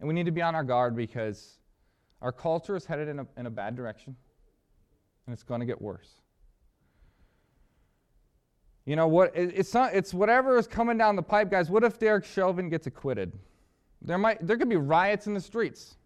And 0.00 0.06
we 0.06 0.14
need 0.14 0.26
to 0.26 0.32
be 0.32 0.42
on 0.42 0.54
our 0.54 0.62
guard 0.62 0.94
because 0.94 1.58
our 2.22 2.32
culture 2.32 2.76
is 2.76 2.84
headed 2.84 3.08
in 3.08 3.18
a, 3.20 3.26
in 3.36 3.46
a 3.46 3.50
bad 3.50 3.74
direction, 3.74 4.14
and 5.26 5.32
it's 5.32 5.42
going 5.42 5.60
to 5.60 5.66
get 5.66 5.80
worse. 5.80 6.20
You 8.84 8.96
know 8.96 9.08
what? 9.08 9.36
It, 9.36 9.52
it's 9.54 9.74
not. 9.74 9.94
It's 9.94 10.14
whatever 10.14 10.56
is 10.56 10.66
coming 10.66 10.96
down 10.96 11.16
the 11.16 11.22
pipe, 11.22 11.50
guys. 11.50 11.68
What 11.68 11.84
if 11.84 11.98
Derek 11.98 12.24
Chauvin 12.24 12.70
gets 12.70 12.86
acquitted? 12.86 13.32
There 14.00 14.18
might. 14.18 14.46
There 14.46 14.56
could 14.56 14.68
be 14.68 14.76
riots 14.76 15.26
in 15.26 15.34
the 15.34 15.40
streets. 15.40 15.96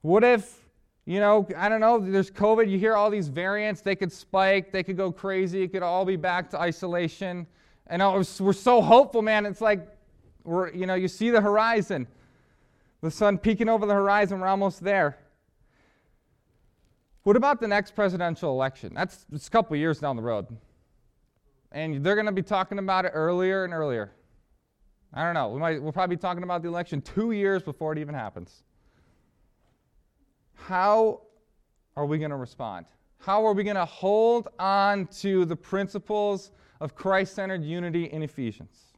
What 0.00 0.22
if, 0.24 0.63
you 1.06 1.20
know, 1.20 1.46
I 1.56 1.68
don't 1.68 1.80
know. 1.80 1.98
There's 1.98 2.30
COVID. 2.30 2.70
You 2.70 2.78
hear 2.78 2.94
all 2.94 3.10
these 3.10 3.28
variants. 3.28 3.80
They 3.80 3.96
could 3.96 4.12
spike. 4.12 4.72
They 4.72 4.82
could 4.82 4.96
go 4.96 5.12
crazy. 5.12 5.62
It 5.62 5.68
could 5.68 5.82
all 5.82 6.04
be 6.04 6.16
back 6.16 6.50
to 6.50 6.58
isolation. 6.58 7.46
And 7.86 8.02
we're 8.40 8.52
so 8.52 8.80
hopeful, 8.80 9.20
man. 9.20 9.44
It's 9.44 9.60
like, 9.60 9.86
we're, 10.44 10.72
you 10.72 10.86
know, 10.86 10.94
you 10.94 11.08
see 11.08 11.30
the 11.30 11.40
horizon 11.40 12.06
the 13.04 13.10
sun 13.10 13.38
peeking 13.38 13.68
over 13.68 13.86
the 13.86 13.94
horizon. 13.94 14.40
We're 14.40 14.48
almost 14.48 14.82
there. 14.82 15.18
What 17.22 17.36
about 17.36 17.60
the 17.60 17.68
next 17.68 17.94
presidential 17.94 18.50
election? 18.50 18.92
That's 18.94 19.26
it's 19.32 19.46
a 19.46 19.50
couple 19.50 19.76
years 19.76 20.00
down 20.00 20.16
the 20.16 20.22
road. 20.22 20.46
And 21.70 22.04
they're 22.04 22.14
going 22.14 22.26
to 22.26 22.32
be 22.32 22.42
talking 22.42 22.78
about 22.78 23.04
it 23.04 23.12
earlier 23.14 23.64
and 23.64 23.72
earlier. 23.72 24.12
I 25.12 25.22
don't 25.22 25.34
know. 25.34 25.48
We 25.48 25.60
might, 25.60 25.82
we'll 25.82 25.92
probably 25.92 26.16
be 26.16 26.20
talking 26.20 26.42
about 26.42 26.62
the 26.62 26.68
election 26.68 27.00
two 27.00 27.32
years 27.32 27.62
before 27.62 27.92
it 27.92 27.98
even 27.98 28.14
happens. 28.14 28.62
How 30.66 31.20
are 31.94 32.06
we 32.06 32.16
going 32.16 32.30
to 32.30 32.36
respond? 32.36 32.86
How 33.18 33.44
are 33.44 33.52
we 33.52 33.64
going 33.64 33.76
to 33.76 33.84
hold 33.84 34.48
on 34.58 35.06
to 35.18 35.44
the 35.44 35.54
principles 35.54 36.52
of 36.80 36.94
Christ 36.94 37.34
centered 37.34 37.62
unity 37.62 38.04
in 38.06 38.22
Ephesians? 38.22 38.94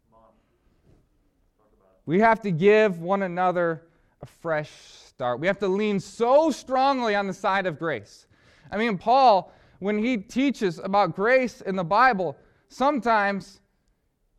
We 2.05 2.21
have 2.21 2.41
to 2.43 2.53
give 2.53 3.01
one 3.01 3.25
another 3.25 3.83
a 4.23 4.27
fresh 4.27 4.71
start. 4.71 5.41
We 5.41 5.49
have 5.49 5.59
to 5.59 5.67
lean 5.67 5.99
so 5.99 6.53
strongly 6.53 7.17
on 7.17 7.27
the 7.27 7.35
side 7.35 7.67
of 7.67 7.81
grace. 7.81 8.29
I 8.71 8.77
mean, 8.77 8.97
Paul, 8.97 9.53
when 9.81 9.99
he 9.99 10.19
teaches 10.19 10.79
about 10.79 11.17
grace 11.17 11.63
in 11.63 11.75
the 11.75 11.85
Bible, 11.85 12.37
sometimes 12.69 13.61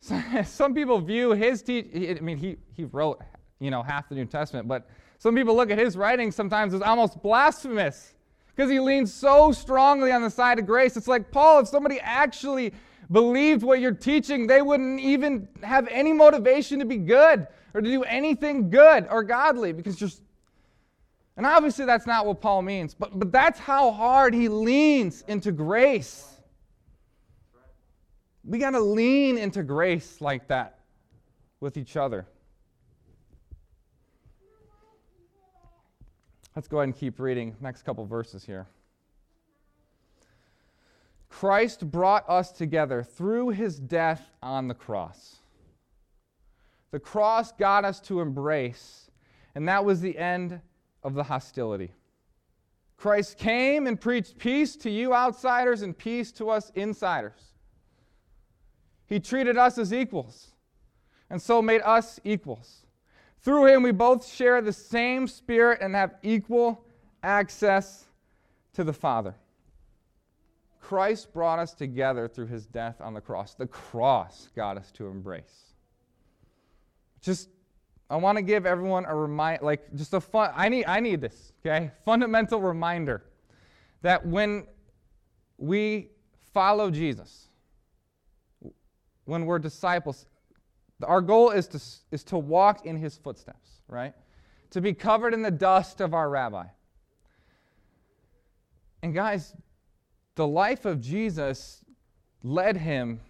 some 0.00 0.72
people 0.72 0.98
view 0.98 1.32
his 1.32 1.60
teach. 1.60 1.88
I 1.94 2.22
mean, 2.22 2.38
he, 2.38 2.56
he 2.72 2.84
wrote, 2.84 3.20
you 3.60 3.70
know, 3.70 3.82
half 3.82 4.08
the 4.08 4.14
New 4.14 4.24
Testament, 4.24 4.66
but 4.66 4.88
some 5.18 5.34
people 5.34 5.54
look 5.56 5.70
at 5.70 5.78
his 5.78 5.96
writing 5.96 6.30
sometimes 6.30 6.74
as 6.74 6.80
almost 6.80 7.22
blasphemous 7.22 8.14
because 8.54 8.70
he 8.70 8.80
leans 8.80 9.12
so 9.12 9.52
strongly 9.52 10.10
on 10.12 10.22
the 10.22 10.30
side 10.30 10.58
of 10.58 10.66
grace. 10.66 10.96
It's 10.96 11.08
like, 11.08 11.30
Paul, 11.30 11.60
if 11.60 11.68
somebody 11.68 12.00
actually 12.00 12.72
believed 13.10 13.62
what 13.62 13.80
you're 13.80 13.92
teaching, 13.92 14.46
they 14.46 14.62
wouldn't 14.62 15.00
even 15.00 15.48
have 15.62 15.88
any 15.88 16.12
motivation 16.12 16.78
to 16.78 16.84
be 16.84 16.96
good 16.96 17.46
or 17.74 17.80
to 17.80 17.88
do 17.88 18.02
anything 18.04 18.70
good 18.70 19.06
or 19.10 19.22
godly 19.22 19.72
because 19.72 19.96
just 19.96 20.22
and 21.38 21.46
obviously 21.46 21.84
that's 21.84 22.04
not 22.04 22.26
what 22.26 22.40
Paul 22.40 22.62
means, 22.62 22.94
but, 22.94 23.16
but 23.16 23.30
that's 23.30 23.60
how 23.60 23.92
hard 23.92 24.34
he 24.34 24.48
leans 24.48 25.22
into 25.28 25.52
grace. 25.52 26.26
We 28.44 28.58
got 28.58 28.70
to 28.70 28.80
lean 28.80 29.38
into 29.38 29.62
grace 29.62 30.20
like 30.20 30.48
that 30.48 30.80
with 31.60 31.76
each 31.76 31.96
other. 31.96 32.26
Let's 36.58 36.66
go 36.66 36.78
ahead 36.78 36.88
and 36.88 36.96
keep 36.96 37.20
reading 37.20 37.54
next 37.60 37.82
couple 37.82 38.04
verses 38.04 38.44
here. 38.44 38.66
Christ 41.28 41.88
brought 41.88 42.28
us 42.28 42.50
together 42.50 43.04
through 43.04 43.50
his 43.50 43.78
death 43.78 44.32
on 44.42 44.66
the 44.66 44.74
cross. 44.74 45.36
The 46.90 46.98
cross 46.98 47.52
got 47.52 47.84
us 47.84 48.00
to 48.00 48.20
embrace, 48.20 49.08
and 49.54 49.68
that 49.68 49.84
was 49.84 50.00
the 50.00 50.18
end 50.18 50.60
of 51.04 51.14
the 51.14 51.22
hostility. 51.22 51.92
Christ 52.96 53.38
came 53.38 53.86
and 53.86 54.00
preached 54.00 54.36
peace 54.36 54.74
to 54.78 54.90
you 54.90 55.14
outsiders 55.14 55.82
and 55.82 55.96
peace 55.96 56.32
to 56.32 56.50
us 56.50 56.72
insiders. 56.74 57.52
He 59.06 59.20
treated 59.20 59.56
us 59.56 59.78
as 59.78 59.94
equals 59.94 60.48
and 61.30 61.40
so 61.40 61.62
made 61.62 61.82
us 61.82 62.18
equals. 62.24 62.84
Through 63.40 63.66
him, 63.66 63.82
we 63.82 63.92
both 63.92 64.26
share 64.26 64.60
the 64.60 64.72
same 64.72 65.26
spirit 65.26 65.80
and 65.80 65.94
have 65.94 66.14
equal 66.22 66.84
access 67.22 68.06
to 68.74 68.84
the 68.84 68.92
Father. 68.92 69.34
Christ 70.80 71.32
brought 71.32 71.58
us 71.58 71.74
together 71.74 72.28
through 72.28 72.46
his 72.46 72.66
death 72.66 73.00
on 73.00 73.14
the 73.14 73.20
cross. 73.20 73.54
The 73.54 73.66
cross 73.66 74.48
got 74.56 74.76
us 74.76 74.90
to 74.92 75.06
embrace. 75.06 75.74
Just 77.20 77.50
I 78.10 78.16
want 78.16 78.36
to 78.36 78.42
give 78.42 78.64
everyone 78.64 79.04
a 79.04 79.14
remind 79.14 79.60
like 79.60 79.94
just 79.94 80.14
a 80.14 80.20
fun 80.20 80.50
I 80.56 80.68
need 80.70 80.86
I 80.86 81.00
need 81.00 81.20
this, 81.20 81.52
okay? 81.60 81.90
Fundamental 82.04 82.60
reminder 82.62 83.24
that 84.00 84.24
when 84.24 84.66
we 85.58 86.08
follow 86.54 86.90
Jesus, 86.90 87.48
when 89.26 89.44
we're 89.44 89.58
disciples, 89.58 90.24
our 91.04 91.20
goal 91.20 91.50
is 91.50 91.68
to, 91.68 91.80
is 92.10 92.24
to 92.24 92.38
walk 92.38 92.84
in 92.84 92.96
his 92.96 93.16
footsteps, 93.16 93.82
right? 93.88 94.14
To 94.70 94.80
be 94.80 94.92
covered 94.92 95.34
in 95.34 95.42
the 95.42 95.50
dust 95.50 96.00
of 96.00 96.14
our 96.14 96.28
rabbi. 96.28 96.66
And 99.02 99.14
guys, 99.14 99.54
the 100.34 100.46
life 100.46 100.84
of 100.84 101.00
Jesus 101.00 101.84
led 102.42 102.76
him 102.76 103.20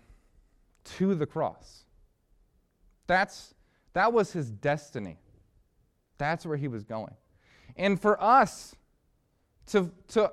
to 0.85 1.15
the 1.15 1.27
cross. 1.27 1.85
That's 3.07 3.55
that 3.93 4.13
was 4.13 4.33
his 4.33 4.51
destiny. 4.51 5.19
That's 6.19 6.47
where 6.47 6.57
he 6.57 6.69
was 6.69 6.85
going. 6.85 7.15
And 7.77 8.01
for 8.01 8.23
us 8.23 8.75
to, 9.69 9.91
to 10.09 10.33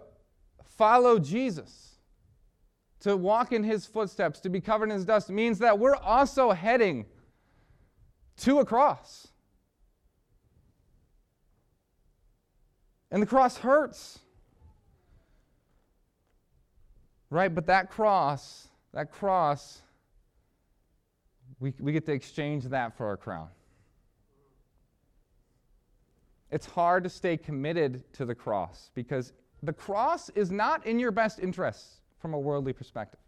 follow 0.64 1.20
Jesus, 1.20 1.96
to 3.02 3.16
walk 3.16 3.52
in 3.52 3.64
his 3.64 3.86
footsteps, 3.86 4.40
to 4.42 4.50
be 4.50 4.60
covered 4.60 4.86
in 4.86 4.96
his 4.96 5.06
dust, 5.06 5.30
means 5.30 5.60
that 5.60 5.78
we're 5.78 5.96
also 5.96 6.52
heading 6.52 7.06
to 8.38 8.60
a 8.60 8.66
cross. 8.66 9.28
And 13.12 13.22
the 13.22 13.28
cross 13.28 13.58
hurts. 13.58 14.20
Right? 17.30 17.54
But 17.54 17.68
that 17.68 17.90
cross, 17.90 18.68
that 18.94 19.12
cross 19.12 19.82
we, 21.60 21.74
we 21.80 21.92
get 21.92 22.06
to 22.06 22.12
exchange 22.12 22.66
that 22.66 22.98
for 22.98 23.14
a 23.14 23.18
crown. 23.18 23.48
It's 26.52 26.66
hard 26.66 27.04
to 27.04 27.10
stay 27.10 27.38
committed 27.38 28.12
to 28.14 28.26
the 28.26 28.36
cross 28.36 28.92
because 28.94 29.34
the 29.64 29.74
cross 29.74 30.30
is 30.30 30.52
not 30.52 30.86
in 30.86 31.00
your 31.00 31.12
best 31.12 31.40
interests 31.40 32.02
from 32.20 32.34
a 32.34 32.40
worldly 32.40 32.74
perspective. 32.74 33.20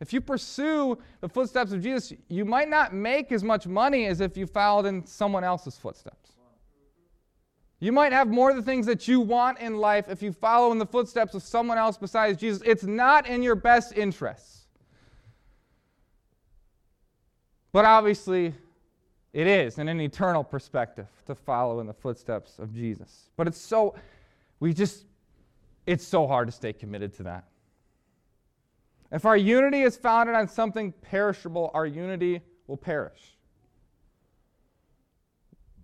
If 0.00 0.12
you 0.12 0.20
pursue 0.20 0.98
the 1.20 1.28
footsteps 1.28 1.72
of 1.72 1.82
Jesus, 1.82 2.12
you 2.28 2.44
might 2.44 2.68
not 2.68 2.92
make 2.92 3.32
as 3.32 3.44
much 3.44 3.66
money 3.66 4.06
as 4.06 4.20
if 4.20 4.36
you 4.36 4.46
followed 4.46 4.86
in 4.86 5.06
someone 5.06 5.44
else's 5.44 5.78
footsteps. 5.78 6.32
You 7.80 7.92
might 7.92 8.12
have 8.12 8.28
more 8.28 8.50
of 8.50 8.56
the 8.56 8.62
things 8.62 8.86
that 8.86 9.06
you 9.08 9.20
want 9.20 9.58
in 9.58 9.76
life 9.76 10.08
if 10.08 10.22
you 10.22 10.32
follow 10.32 10.72
in 10.72 10.78
the 10.78 10.86
footsteps 10.86 11.34
of 11.34 11.42
someone 11.42 11.78
else 11.78 11.98
besides 11.98 12.38
Jesus. 12.38 12.62
It's 12.64 12.84
not 12.84 13.26
in 13.26 13.42
your 13.42 13.54
best 13.54 13.96
interests. 13.96 14.66
But 17.72 17.84
obviously, 17.84 18.54
it 19.32 19.46
is 19.46 19.78
in 19.78 19.88
an 19.88 20.00
eternal 20.00 20.44
perspective 20.44 21.08
to 21.26 21.34
follow 21.34 21.80
in 21.80 21.86
the 21.86 21.92
footsteps 21.92 22.58
of 22.58 22.72
Jesus. 22.72 23.30
But 23.36 23.48
it's 23.48 23.60
so, 23.60 23.96
we 24.60 24.72
just, 24.72 25.04
it's 25.84 26.06
so 26.06 26.26
hard 26.26 26.48
to 26.48 26.52
stay 26.52 26.72
committed 26.72 27.12
to 27.14 27.24
that. 27.24 27.44
If 29.14 29.24
our 29.24 29.36
unity 29.36 29.82
is 29.82 29.96
founded 29.96 30.34
on 30.34 30.48
something 30.48 30.90
perishable, 30.90 31.70
our 31.72 31.86
unity 31.86 32.40
will 32.66 32.76
perish. 32.76 33.38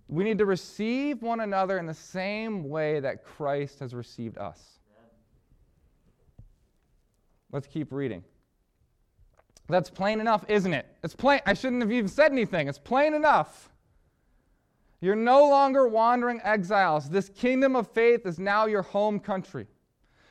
We 0.09 0.25
need 0.25 0.39
to 0.39 0.47
receive 0.47 1.23
one 1.23 1.39
another 1.39 1.79
in 1.79 1.87
the 1.87 1.95
same 1.95 2.69
way 2.69 2.99
that 2.99 3.25
Christ 3.25 3.79
has 3.79 3.95
received 3.95 4.37
us. 4.37 4.81
Let's 7.53 7.69
keep 7.69 7.93
reading. 7.93 8.25
That's 9.69 9.91
plain 9.91 10.19
enough, 10.19 10.45
isn't 10.49 10.75
it? 10.75 10.87
It's 11.05 11.15
plain. 11.15 11.39
I 11.47 11.55
shouldn't 11.55 11.83
have 11.83 11.93
even 11.93 12.09
said 12.09 12.33
anything. 12.33 12.67
It's 12.67 12.81
plain 12.81 13.15
enough. 13.15 13.71
You're 15.01 15.15
no 15.15 15.49
longer 15.49 15.87
wandering 15.87 16.41
exiles. 16.43 17.09
This 17.09 17.29
kingdom 17.29 17.77
of 17.77 17.87
faith 17.93 18.27
is 18.27 18.41
now 18.41 18.67
your 18.67 18.83
home 18.83 19.21
country. 19.21 19.69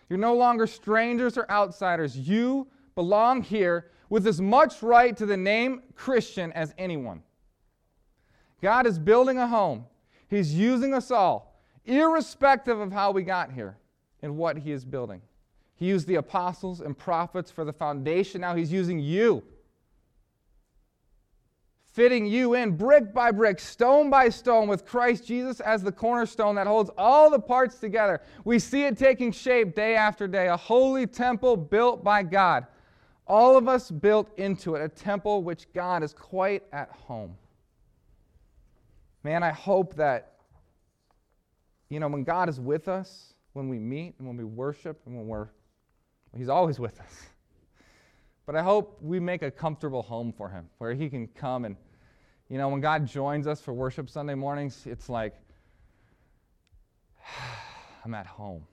You're 0.09 0.19
no 0.19 0.35
longer 0.35 0.67
strangers 0.67 1.37
or 1.37 1.49
outsiders. 1.49 2.17
You 2.17 2.67
belong 2.99 3.41
here 3.41 3.85
with 4.09 4.27
as 4.27 4.41
much 4.41 4.83
right 4.83 5.15
to 5.15 5.25
the 5.25 5.37
name 5.37 5.83
Christian 5.95 6.51
as 6.51 6.73
anyone. 6.77 7.23
God 8.61 8.85
is 8.85 8.99
building 8.99 9.37
a 9.37 9.47
home. 9.47 9.85
He's 10.29 10.53
using 10.53 10.93
us 10.93 11.09
all, 11.09 11.63
irrespective 11.85 12.77
of 12.77 12.91
how 12.91 13.11
we 13.11 13.23
got 13.23 13.53
here 13.53 13.77
and 14.21 14.35
what 14.35 14.57
He 14.57 14.73
is 14.73 14.83
building. 14.83 15.21
He 15.77 15.85
used 15.85 16.07
the 16.07 16.15
apostles 16.15 16.81
and 16.81 16.97
prophets 16.97 17.49
for 17.49 17.63
the 17.63 17.71
foundation. 17.71 18.41
Now 18.41 18.53
He's 18.53 18.69
using 18.69 18.99
you, 18.99 19.43
fitting 21.85 22.25
you 22.25 22.55
in 22.55 22.75
brick 22.75 23.13
by 23.13 23.31
brick, 23.31 23.61
stone 23.61 24.09
by 24.09 24.27
stone, 24.27 24.67
with 24.67 24.85
Christ 24.85 25.25
Jesus 25.25 25.61
as 25.61 25.83
the 25.83 25.91
cornerstone 25.93 26.55
that 26.55 26.67
holds 26.67 26.91
all 26.97 27.29
the 27.29 27.39
parts 27.39 27.79
together. 27.79 28.19
We 28.43 28.59
see 28.59 28.83
it 28.83 28.97
taking 28.97 29.31
shape 29.31 29.73
day 29.73 29.95
after 29.95 30.27
day, 30.27 30.49
a 30.49 30.57
holy 30.57 31.07
temple 31.07 31.55
built 31.55 32.03
by 32.03 32.23
God 32.23 32.67
all 33.29 33.55
of 33.55 33.67
us 33.67 33.91
built 33.91 34.35
into 34.37 34.73
it, 34.73 34.81
a 34.81 34.89
temple 34.89 35.43
which 35.43 35.71
God 35.71 36.01
is 36.01 36.13
quite 36.13 36.63
at 36.73 36.89
home. 36.89 37.37
Man, 39.23 39.43
I 39.43 39.51
hope 39.51 39.95
that, 39.95 40.33
you 41.89 41.99
know, 41.99 42.07
when 42.07 42.23
God 42.23 42.49
is 42.49 42.59
with 42.59 42.87
us, 42.87 43.35
when 43.53 43.69
we 43.69 43.77
meet 43.77 44.15
and 44.17 44.27
when 44.27 44.35
we 44.35 44.43
worship 44.43 44.99
and 45.05 45.15
when 45.15 45.27
we're, 45.27 45.47
He's 46.35 46.49
always 46.49 46.79
with 46.79 46.99
us. 46.99 47.27
But 48.45 48.55
I 48.55 48.63
hope 48.63 48.97
we 48.99 49.19
make 49.19 49.43
a 49.43 49.51
comfortable 49.51 50.01
home 50.01 50.33
for 50.33 50.49
Him 50.49 50.67
where 50.79 50.95
He 50.95 51.07
can 51.07 51.27
come 51.27 51.65
and, 51.65 51.75
you 52.49 52.57
know, 52.57 52.67
when 52.69 52.81
God 52.81 53.05
joins 53.05 53.45
us 53.45 53.61
for 53.61 53.75
worship 53.75 54.09
Sunday 54.09 54.33
mornings, 54.33 54.87
it's 54.87 55.07
like, 55.07 55.35
I'm 58.03 58.15
at 58.15 58.25
home. 58.25 58.65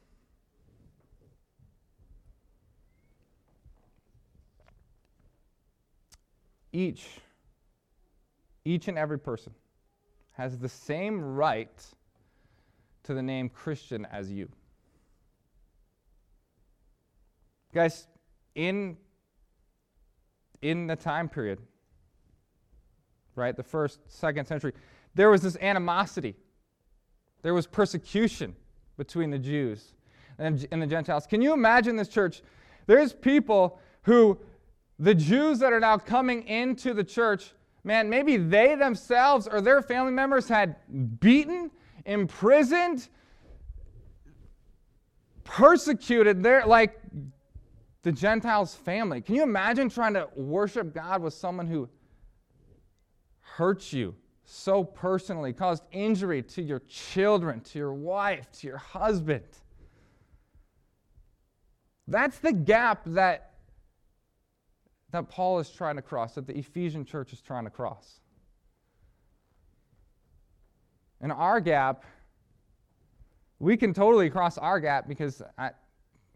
Each, 6.77 7.07
each 8.67 8.87
and 8.87 8.99
every 8.99 9.19
person 9.19 9.55
has 10.33 10.59
the 10.59 10.69
same 10.69 11.21
right 11.23 11.83
to 13.05 13.15
the 13.15 13.23
name 13.23 13.49
Christian 13.49 14.07
as 14.13 14.31
you. 14.31 14.49
Guys, 17.73 18.07
in, 18.55 18.99
in 20.61 20.87
the 20.87 20.97
time 20.97 21.31
period, 21.31 21.61
right, 23.35 23.57
the 23.57 23.63
first, 23.63 24.01
second 24.09 24.47
century, 24.47 24.75
there 25.15 25.31
was 25.31 25.41
this 25.41 25.57
animosity. 25.63 26.35
There 27.41 27.55
was 27.55 27.67
persecution 27.67 28.55
between 28.99 29.31
the 29.31 29.39
Jews 29.39 29.95
and, 30.39 30.67
and 30.71 30.83
the 30.83 30.87
Gentiles. 30.87 31.27
Can 31.27 31.41
you 31.41 31.55
imagine 31.55 31.97
this 31.97 32.09
church? 32.09 32.43
There's 32.87 33.15
people 33.15 33.79
who 34.03 34.39
the 34.99 35.15
Jews 35.15 35.59
that 35.59 35.73
are 35.73 35.81
now 35.81 35.99
coming 35.99 36.47
into 36.49 36.95
the 36.95 37.05
church, 37.05 37.53
man, 37.85 38.09
maybe 38.09 38.37
they 38.37 38.75
themselves 38.75 39.47
or 39.47 39.61
their 39.61 39.83
family 39.83 40.13
members 40.13 40.49
had 40.49 40.77
beaten, 41.21 41.71
imprisoned, 42.05 43.09
persecuted 45.45 46.43
their 46.43 46.67
like 46.67 47.01
the 48.03 48.13
Gentiles' 48.13 48.75
family. 48.75 49.21
Can 49.21 49.35
you 49.35 49.43
imagine 49.43 49.89
trying 49.89 50.15
to 50.15 50.29
worship 50.35 50.95
God 50.95 51.23
with 51.23 51.35
someone 51.35 51.67
who 51.67 51.89
hurts 53.41 53.93
you 53.93 54.15
so 54.45 54.85
personally, 54.85 55.53
caused 55.53 55.83
injury 55.91 56.41
to 56.41 56.63
your 56.63 56.81
children, 56.89 57.61
to 57.63 57.79
your 57.79 57.93
wife, 57.93 58.51
to 58.53 58.67
your 58.67 58.79
husband? 58.79 59.45
That's 62.09 62.39
the 62.39 62.53
gap 62.53 63.03
that 63.07 63.56
that 65.13 65.29
Paul 65.29 65.59
is 65.59 65.71
trying 65.71 65.97
to 65.97 66.03
cross, 66.03 66.35
that 66.35 66.47
the 66.47 66.57
Ephesian 66.57 67.05
church 67.05 67.33
is 67.33 67.41
trying 67.41 67.65
to 67.65 67.71
cross. 67.71 68.21
And 71.21 71.33
our 71.33 71.61
gap, 71.61 72.05
we 73.59 73.77
can 73.77 73.95
totally 73.95 74.29
cross 74.29 74.59
our 74.59 74.81
gap 74.81 75.09
because 75.09 75.43
I, 75.57 75.71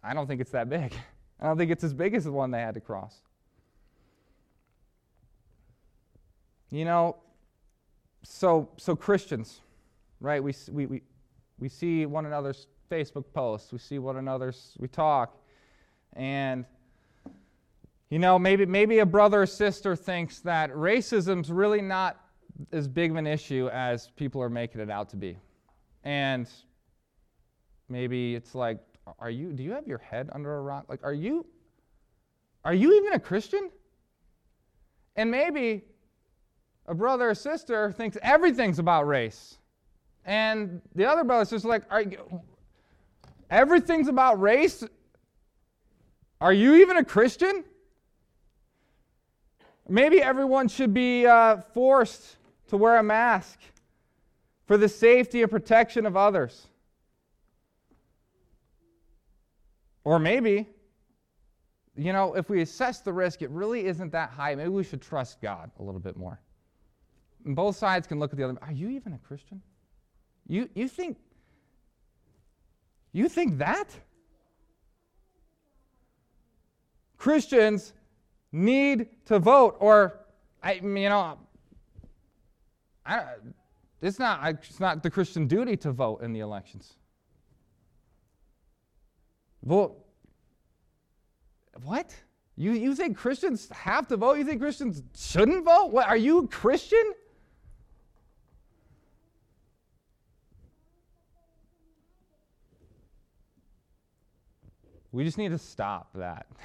I 0.02 0.14
don't 0.14 0.26
think 0.26 0.40
it's 0.40 0.52
that 0.52 0.68
big. 0.68 0.94
I 1.40 1.44
don't 1.44 1.58
think 1.58 1.70
it's 1.70 1.84
as 1.84 1.94
big 1.94 2.14
as 2.14 2.24
the 2.24 2.32
one 2.32 2.50
they 2.50 2.60
had 2.60 2.74
to 2.74 2.80
cross. 2.80 3.20
You 6.70 6.84
know, 6.84 7.16
so 8.22 8.68
so 8.76 8.94
Christians, 8.94 9.60
right? 10.20 10.42
We 10.42 10.54
we 10.70 10.86
we, 10.86 11.02
we 11.58 11.68
see 11.68 12.06
one 12.06 12.26
another's 12.26 12.68
Facebook 12.90 13.24
posts, 13.32 13.72
we 13.72 13.78
see 13.78 13.98
one 13.98 14.16
another's, 14.16 14.76
we 14.78 14.88
talk, 14.88 15.36
and 16.14 16.64
you 18.10 18.18
know, 18.18 18.38
maybe, 18.38 18.66
maybe 18.66 18.98
a 18.98 19.06
brother 19.06 19.42
or 19.42 19.46
sister 19.46 19.94
thinks 19.94 20.40
that 20.40 20.70
racism's 20.72 21.50
really 21.50 21.80
not 21.80 22.20
as 22.72 22.88
big 22.88 23.12
of 23.12 23.16
an 23.16 23.26
issue 23.26 23.70
as 23.72 24.10
people 24.16 24.42
are 24.42 24.50
making 24.50 24.80
it 24.80 24.90
out 24.90 25.08
to 25.10 25.16
be. 25.16 25.38
And 26.02 26.48
maybe 27.88 28.34
it's 28.34 28.54
like, 28.54 28.78
are 29.20 29.30
you, 29.30 29.52
do 29.52 29.62
you 29.62 29.72
have 29.72 29.86
your 29.86 29.98
head 29.98 30.28
under 30.32 30.56
a 30.56 30.60
rock? 30.60 30.86
Like, 30.88 31.04
are 31.04 31.14
you, 31.14 31.46
are 32.64 32.74
you 32.74 32.96
even 32.96 33.12
a 33.12 33.20
Christian? 33.20 33.70
And 35.14 35.30
maybe 35.30 35.84
a 36.88 36.94
brother 36.94 37.30
or 37.30 37.34
sister 37.34 37.92
thinks 37.92 38.18
everything's 38.22 38.80
about 38.80 39.06
race. 39.06 39.58
And 40.24 40.82
the 40.96 41.06
other 41.06 41.22
brother 41.22 41.42
or 41.42 41.46
sister 41.46 41.68
like, 41.68 41.84
are 41.90 42.02
you, 42.02 42.42
everything's 43.50 44.08
about 44.08 44.40
race? 44.40 44.82
Are 46.40 46.52
you 46.52 46.74
even 46.76 46.96
a 46.96 47.04
Christian? 47.04 47.64
Maybe 49.90 50.22
everyone 50.22 50.68
should 50.68 50.94
be 50.94 51.26
uh, 51.26 51.56
forced 51.74 52.36
to 52.68 52.76
wear 52.76 52.98
a 52.98 53.02
mask 53.02 53.58
for 54.66 54.76
the 54.76 54.88
safety 54.88 55.42
and 55.42 55.50
protection 55.50 56.06
of 56.06 56.16
others. 56.16 56.68
Or 60.04 60.20
maybe, 60.20 60.68
you 61.96 62.12
know, 62.12 62.34
if 62.34 62.48
we 62.48 62.62
assess 62.62 63.00
the 63.00 63.12
risk, 63.12 63.42
it 63.42 63.50
really 63.50 63.86
isn't 63.86 64.12
that 64.12 64.30
high. 64.30 64.54
Maybe 64.54 64.68
we 64.68 64.84
should 64.84 65.02
trust 65.02 65.42
God 65.42 65.72
a 65.80 65.82
little 65.82 66.00
bit 66.00 66.16
more. 66.16 66.40
And 67.44 67.56
both 67.56 67.76
sides 67.76 68.06
can 68.06 68.20
look 68.20 68.30
at 68.30 68.38
the 68.38 68.44
other. 68.44 68.58
Are 68.62 68.72
you 68.72 68.90
even 68.90 69.12
a 69.12 69.18
Christian? 69.18 69.60
You, 70.46 70.68
you 70.74 70.86
think 70.86 71.18
you 73.12 73.28
think 73.28 73.58
that? 73.58 73.88
Christians 77.18 77.92
need 78.52 79.08
to 79.26 79.38
vote, 79.38 79.76
or 79.78 80.20
I, 80.62 80.74
you 80.74 81.08
know, 81.08 81.38
I, 83.06 83.24
it's 84.02 84.18
not 84.18 84.48
it's 84.48 84.80
not 84.80 85.02
the 85.02 85.10
Christian 85.10 85.46
duty 85.46 85.76
to 85.78 85.92
vote 85.92 86.22
in 86.22 86.32
the 86.32 86.40
elections. 86.40 86.94
Vote. 89.62 89.96
What? 91.82 92.14
You, 92.56 92.72
you 92.72 92.94
think 92.94 93.16
Christians 93.16 93.68
have 93.70 94.06
to 94.08 94.16
vote? 94.16 94.36
You 94.38 94.44
think 94.44 94.60
Christians 94.60 95.02
shouldn't 95.16 95.64
vote? 95.64 95.92
What, 95.92 96.06
are 96.06 96.16
you 96.16 96.46
Christian? 96.48 97.14
We 105.12 105.24
just 105.24 105.38
need 105.38 105.50
to 105.50 105.58
stop 105.58 106.10
that. 106.14 106.46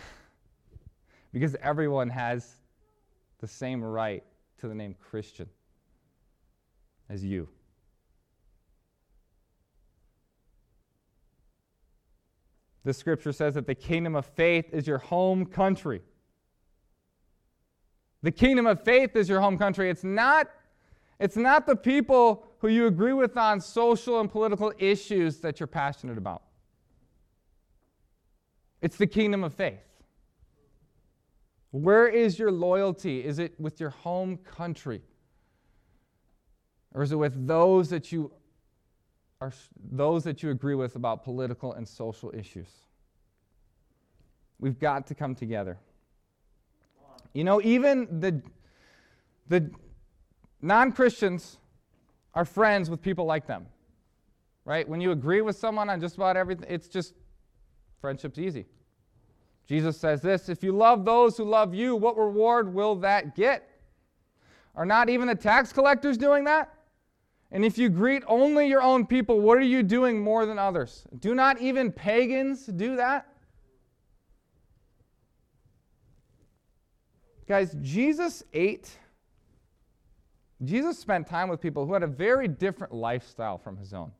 because 1.35 1.53
everyone 1.61 2.07
has 2.07 2.55
the 3.41 3.47
same 3.47 3.83
right 3.83 4.23
to 4.57 4.69
the 4.69 4.73
name 4.73 4.95
Christian 5.01 5.49
as 7.09 7.25
you. 7.25 7.49
The 12.85 12.93
scripture 12.93 13.33
says 13.33 13.55
that 13.55 13.67
the 13.67 13.75
kingdom 13.75 14.15
of 14.15 14.25
faith 14.25 14.67
is 14.71 14.87
your 14.87 14.99
home 14.99 15.45
country. 15.45 16.01
The 18.23 18.31
kingdom 18.31 18.65
of 18.65 18.81
faith 18.81 19.17
is 19.17 19.27
your 19.27 19.41
home 19.41 19.57
country. 19.57 19.89
It's 19.89 20.05
not, 20.05 20.49
it's 21.19 21.35
not 21.35 21.67
the 21.67 21.75
people 21.75 22.47
who 22.59 22.69
you 22.69 22.87
agree 22.87 23.11
with 23.11 23.35
on 23.35 23.59
social 23.59 24.21
and 24.21 24.31
political 24.31 24.71
issues 24.79 25.39
that 25.39 25.59
you're 25.59 25.67
passionate 25.67 26.17
about. 26.17 26.43
It's 28.81 28.95
the 28.95 29.07
kingdom 29.07 29.43
of 29.43 29.53
faith. 29.53 29.81
Where 31.75 32.07
is 32.07 32.39
your 32.39 32.53
loyalty? 32.53 33.25
Is 33.25 33.37
it 33.37 33.59
with 33.59 33.81
your 33.81 33.89
home 33.89 34.37
country? 34.37 35.01
Or 36.93 37.03
is 37.03 37.11
it 37.11 37.17
with 37.17 37.45
those 37.45 37.89
that 37.89 38.13
you 38.13 38.31
are 39.41 39.51
those 39.91 40.23
that 40.23 40.41
you 40.41 40.51
agree 40.51 40.75
with 40.75 40.95
about 40.95 41.25
political 41.25 41.73
and 41.73 41.85
social 41.85 42.31
issues? 42.33 42.69
We've 44.57 44.79
got 44.79 45.05
to 45.07 45.15
come 45.15 45.35
together. 45.35 45.77
You 47.33 47.43
know, 47.43 47.61
even 47.61 48.21
the 48.21 48.41
the 49.49 49.69
non-Christians 50.61 51.57
are 52.33 52.45
friends 52.45 52.89
with 52.89 53.01
people 53.01 53.25
like 53.25 53.47
them. 53.47 53.65
Right? 54.63 54.87
When 54.87 55.01
you 55.01 55.11
agree 55.11 55.41
with 55.41 55.57
someone 55.57 55.89
on 55.89 55.99
just 55.99 56.15
about 56.15 56.37
everything, 56.37 56.67
it's 56.69 56.87
just 56.87 57.15
friendship's 57.99 58.39
easy. 58.39 58.65
Jesus 59.67 59.97
says 59.97 60.21
this 60.21 60.49
If 60.49 60.63
you 60.63 60.71
love 60.71 61.05
those 61.05 61.37
who 61.37 61.43
love 61.43 61.73
you, 61.73 61.95
what 61.95 62.17
reward 62.17 62.73
will 62.73 62.95
that 62.97 63.35
get? 63.35 63.69
Are 64.75 64.85
not 64.85 65.09
even 65.09 65.27
the 65.27 65.35
tax 65.35 65.71
collectors 65.71 66.17
doing 66.17 66.43
that? 66.45 66.71
And 67.51 67.63
if 67.63 67.77
you 67.77 67.89
greet 67.89 68.23
only 68.27 68.67
your 68.67 68.81
own 68.81 69.05
people, 69.05 69.39
what 69.39 69.57
are 69.57 69.61
you 69.61 69.83
doing 69.83 70.21
more 70.21 70.45
than 70.45 70.59
others? 70.59 71.05
Do 71.19 71.33
not 71.33 71.61
even 71.61 71.91
pagans 71.91 72.65
do 72.65 72.97
that? 72.97 73.27
Guys, 77.47 77.75
Jesus 77.81 78.43
ate, 78.53 78.97
Jesus 80.63 80.97
spent 80.97 81.27
time 81.27 81.47
with 81.47 81.61
people 81.61 81.85
who 81.85 81.93
had 81.93 82.01
a 82.01 82.07
very 82.07 82.47
different 82.47 82.91
lifestyle 82.91 83.57
from 83.57 83.77
his 83.77 83.93
own. 83.93 84.11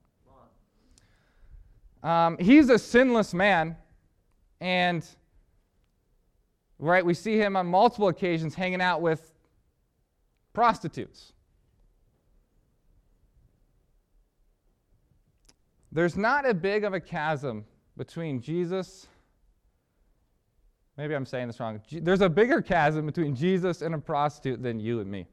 Um, 2.02 2.38
he's 2.38 2.70
a 2.70 2.78
sinless 2.78 3.34
man, 3.34 3.76
and 4.60 5.04
right, 6.78 7.04
we 7.04 7.14
see 7.14 7.36
him 7.36 7.56
on 7.56 7.66
multiple 7.66 8.08
occasions 8.08 8.54
hanging 8.54 8.80
out 8.80 9.00
with 9.00 9.32
prostitutes. 10.52 11.32
There's 15.92 16.16
not 16.16 16.48
a 16.48 16.52
big 16.52 16.84
of 16.84 16.92
a 16.92 17.00
chasm 17.00 17.64
between 17.96 18.40
Jesus. 18.40 19.06
Maybe 20.98 21.14
I'm 21.14 21.26
saying 21.26 21.46
this 21.46 21.60
wrong. 21.60 21.80
There's 21.90 22.20
a 22.20 22.28
bigger 22.28 22.60
chasm 22.60 23.06
between 23.06 23.34
Jesus 23.34 23.82
and 23.82 23.94
a 23.94 23.98
prostitute 23.98 24.62
than 24.62 24.78
you 24.78 25.00
and 25.00 25.10
me. 25.10 25.26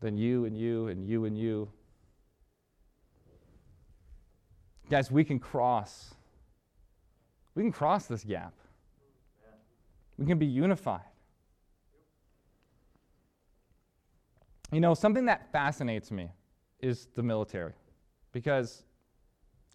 Than 0.00 0.16
you 0.16 0.46
and 0.46 0.56
you 0.56 0.88
and 0.88 1.06
you 1.06 1.24
and 1.26 1.36
you. 1.36 1.68
Guys, 4.90 5.10
we 5.10 5.24
can 5.24 5.38
cross. 5.38 6.14
We 7.54 7.62
can 7.62 7.72
cross 7.72 8.06
this 8.06 8.24
gap. 8.24 8.54
We 10.22 10.28
can 10.28 10.38
be 10.38 10.46
unified. 10.46 11.00
You 14.70 14.80
know, 14.80 14.94
something 14.94 15.24
that 15.24 15.50
fascinates 15.50 16.12
me 16.12 16.30
is 16.78 17.08
the 17.16 17.24
military 17.24 17.72
because 18.30 18.84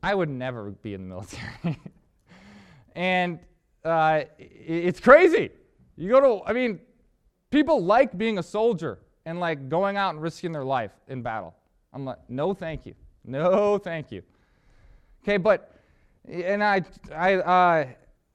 I 0.02 0.16
would 0.16 0.30
never 0.30 0.72
be 0.72 0.94
in 0.94 1.02
the 1.02 1.08
military. 1.10 1.78
and 2.96 3.40
uh, 3.84 4.22
it's 4.40 5.02
crazy. 5.02 5.50
You 5.98 6.12
go 6.12 6.22
to, 6.22 6.50
I 6.50 6.54
mean, 6.54 6.80
people 7.50 7.84
like 7.84 8.18
being 8.18 8.38
a 8.38 8.44
soldier 8.44 9.00
and 9.26 9.42
like 9.42 9.68
going 9.68 9.98
out 9.98 10.14
and 10.14 10.24
risking 10.24 10.54
their 10.54 10.64
life 10.64 10.92
in 11.10 11.22
battle. 11.22 11.56
I'm 11.92 12.06
like, 12.06 12.20
no, 12.30 12.54
thank 12.54 12.86
you. 12.86 12.96
No, 13.26 13.78
thank 13.80 14.14
you. 14.14 14.24
Okay, 15.24 15.36
but, 15.36 15.74
and 16.26 16.64
I, 16.64 16.84
I, 17.14 17.34
uh, 17.36 17.88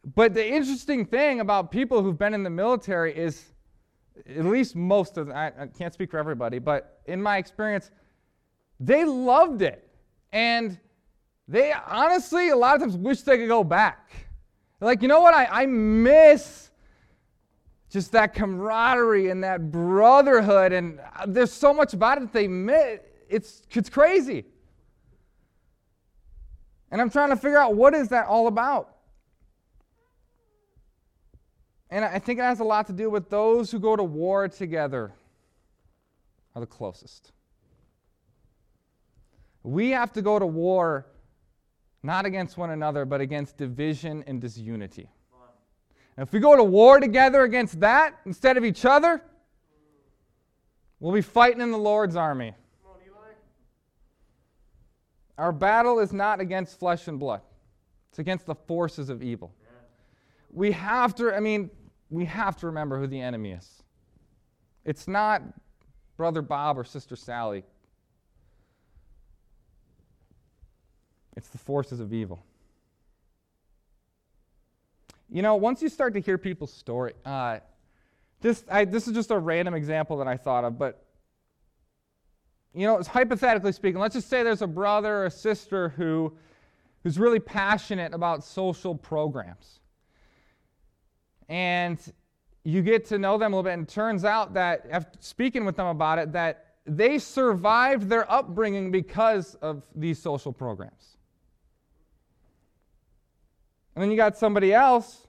but 0.04 0.34
the 0.34 0.46
interesting 0.46 1.06
thing 1.06 1.40
about 1.40 1.70
people 1.70 2.02
who've 2.02 2.18
been 2.18 2.34
in 2.34 2.42
the 2.42 2.50
military 2.50 3.16
is, 3.16 3.52
at 4.28 4.44
least 4.44 4.74
most 4.74 5.16
of 5.16 5.28
them, 5.28 5.36
I, 5.36 5.52
I 5.58 5.66
can't 5.66 5.94
speak 5.94 6.10
for 6.10 6.18
everybody, 6.18 6.58
but 6.58 7.00
in 7.06 7.22
my 7.22 7.36
experience, 7.38 7.90
they 8.80 9.04
loved 9.04 9.62
it. 9.62 9.88
And 10.32 10.78
they 11.46 11.72
honestly, 11.72 12.48
a 12.48 12.56
lot 12.56 12.74
of 12.74 12.80
times, 12.80 12.96
wish 12.96 13.22
they 13.22 13.36
could 13.36 13.48
go 13.48 13.62
back. 13.62 14.10
Like, 14.80 15.02
you 15.02 15.08
know 15.08 15.20
what? 15.20 15.34
I, 15.34 15.62
I 15.62 15.66
miss 15.66 16.70
just 17.90 18.10
that 18.12 18.34
camaraderie 18.34 19.28
and 19.28 19.44
that 19.44 19.70
brotherhood. 19.70 20.72
And 20.72 20.98
uh, 20.98 21.26
there's 21.28 21.52
so 21.52 21.72
much 21.72 21.94
about 21.94 22.18
it 22.18 22.22
that 22.22 22.32
they 22.32 22.48
miss. 22.48 23.00
It's, 23.28 23.62
it's 23.70 23.88
crazy. 23.88 24.46
And 26.90 27.00
I'm 27.00 27.10
trying 27.10 27.30
to 27.30 27.36
figure 27.36 27.58
out 27.58 27.76
what 27.76 27.94
is 27.94 28.08
that 28.08 28.26
all 28.26 28.48
about? 28.48 28.91
And 31.92 32.06
I 32.06 32.18
think 32.18 32.38
it 32.38 32.42
has 32.42 32.60
a 32.60 32.64
lot 32.64 32.86
to 32.86 32.94
do 32.94 33.10
with 33.10 33.28
those 33.28 33.70
who 33.70 33.78
go 33.78 33.96
to 33.96 34.02
war 34.02 34.48
together 34.48 35.12
are 36.54 36.60
the 36.60 36.66
closest. 36.66 37.32
We 39.62 39.90
have 39.90 40.10
to 40.14 40.22
go 40.22 40.38
to 40.38 40.46
war 40.46 41.06
not 42.02 42.24
against 42.24 42.56
one 42.56 42.70
another, 42.70 43.04
but 43.04 43.20
against 43.20 43.58
division 43.58 44.24
and 44.26 44.40
disunity. 44.40 45.10
And 46.16 46.26
if 46.26 46.32
we 46.32 46.40
go 46.40 46.56
to 46.56 46.64
war 46.64 46.98
together 46.98 47.42
against 47.42 47.78
that 47.80 48.14
instead 48.24 48.56
of 48.56 48.64
each 48.64 48.86
other, 48.86 49.22
we'll 50.98 51.12
be 51.12 51.20
fighting 51.20 51.60
in 51.60 51.72
the 51.72 51.78
Lord's 51.78 52.16
army. 52.16 52.54
Our 55.36 55.52
battle 55.52 55.98
is 55.98 56.10
not 56.14 56.40
against 56.40 56.78
flesh 56.78 57.06
and 57.06 57.20
blood, 57.20 57.42
it's 58.08 58.18
against 58.18 58.46
the 58.46 58.54
forces 58.54 59.10
of 59.10 59.22
evil. 59.22 59.52
We 60.50 60.72
have 60.72 61.14
to, 61.16 61.34
I 61.34 61.40
mean, 61.40 61.70
we 62.12 62.24
have 62.26 62.56
to 62.58 62.66
remember 62.66 63.00
who 63.00 63.06
the 63.06 63.20
enemy 63.20 63.52
is. 63.52 63.82
It's 64.84 65.08
not 65.08 65.42
Brother 66.16 66.42
Bob 66.42 66.78
or 66.78 66.84
Sister 66.84 67.16
Sally 67.16 67.64
It's 71.36 71.48
the 71.48 71.58
forces 71.58 72.00
of 72.00 72.12
evil. 72.12 72.44
You 75.30 75.42
know, 75.42 75.56
once 75.56 75.80
you 75.80 75.88
start 75.88 76.12
to 76.14 76.20
hear 76.20 76.36
people's 76.36 76.72
story, 76.72 77.14
uh, 77.24 77.60
this, 78.40 78.64
I, 78.70 78.84
this 78.84 79.08
is 79.08 79.14
just 79.14 79.30
a 79.30 79.38
random 79.38 79.74
example 79.74 80.18
that 80.18 80.28
I 80.28 80.36
thought 80.36 80.64
of, 80.64 80.78
but 80.78 81.04
you 82.74 82.86
know, 82.86 83.02
hypothetically 83.02 83.72
speaking, 83.72 84.00
let's 84.00 84.14
just 84.14 84.28
say 84.28 84.42
there's 84.42 84.62
a 84.62 84.66
brother 84.66 85.18
or 85.18 85.26
a 85.26 85.30
sister 85.30 85.90
who, 85.90 86.34
who's 87.02 87.18
really 87.18 87.40
passionate 87.40 88.14
about 88.14 88.44
social 88.44 88.94
programs. 88.94 89.80
And 91.52 92.00
you 92.64 92.80
get 92.80 93.04
to 93.08 93.18
know 93.18 93.36
them 93.36 93.52
a 93.52 93.56
little 93.56 93.64
bit, 93.64 93.74
and 93.74 93.82
it 93.82 93.92
turns 93.92 94.24
out 94.24 94.54
that, 94.54 94.86
after 94.90 95.18
speaking 95.20 95.66
with 95.66 95.76
them 95.76 95.86
about 95.86 96.18
it, 96.18 96.32
that 96.32 96.76
they 96.86 97.18
survived 97.18 98.08
their 98.08 98.30
upbringing 98.32 98.90
because 98.90 99.54
of 99.56 99.82
these 99.94 100.18
social 100.18 100.50
programs. 100.50 101.18
And 103.94 104.02
then 104.02 104.10
you 104.10 104.16
got 104.16 104.38
somebody 104.38 104.72
else 104.72 105.26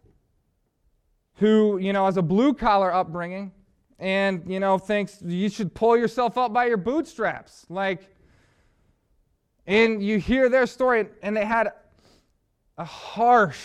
who, 1.36 1.78
you 1.78 1.92
know, 1.92 2.06
has 2.06 2.16
a 2.16 2.22
blue 2.22 2.54
collar 2.54 2.94
upbringing 2.94 3.52
and, 4.00 4.44
you 4.48 4.62
know, 4.62 4.78
thinks 4.78 5.22
you 5.22 5.50
should 5.50 5.74
pull 5.74 5.98
yourself 5.98 6.38
up 6.38 6.54
by 6.54 6.68
your 6.68 6.78
bootstraps. 6.78 7.66
Like, 7.68 8.16
and 9.68 10.02
you 10.02 10.20
hear 10.20 10.48
their 10.48 10.68
story, 10.68 11.08
and 11.22 11.36
they 11.36 11.44
had 11.44 11.74
a 12.78 12.86
harsh 12.86 13.60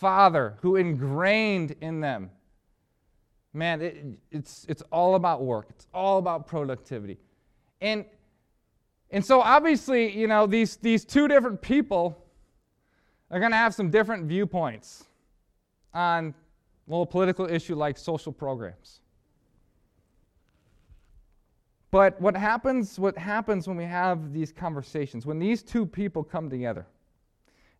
father 0.00 0.56
who 0.62 0.76
ingrained 0.76 1.76
in 1.80 2.00
them. 2.00 2.30
Man 3.52 3.82
it, 3.82 4.04
it's, 4.30 4.66
it's 4.68 4.82
all 4.90 5.14
about 5.14 5.42
work. 5.42 5.66
It's 5.70 5.86
all 5.92 6.18
about 6.18 6.46
productivity. 6.46 7.18
And 7.80 8.04
and 9.10 9.24
so 9.24 9.40
obviously 9.40 10.16
you 10.16 10.26
know 10.26 10.46
these 10.46 10.76
these 10.76 11.04
two 11.04 11.28
different 11.28 11.60
people 11.60 12.26
they're 13.30 13.40
going 13.40 13.52
to 13.52 13.58
have 13.58 13.74
some 13.74 13.90
different 13.90 14.26
viewpoints 14.26 15.04
on 15.94 16.34
a 16.90 17.06
political 17.06 17.48
issue 17.48 17.76
like 17.76 17.96
social 17.96 18.32
programs. 18.32 19.00
But 21.92 22.20
what 22.20 22.36
happens, 22.36 22.98
what 22.98 23.16
happens 23.16 23.68
when 23.68 23.76
we 23.76 23.84
have 23.84 24.32
these 24.32 24.52
conversations, 24.52 25.26
when 25.26 25.38
these 25.38 25.62
two 25.62 25.86
people 25.86 26.24
come 26.24 26.50
together 26.50 26.86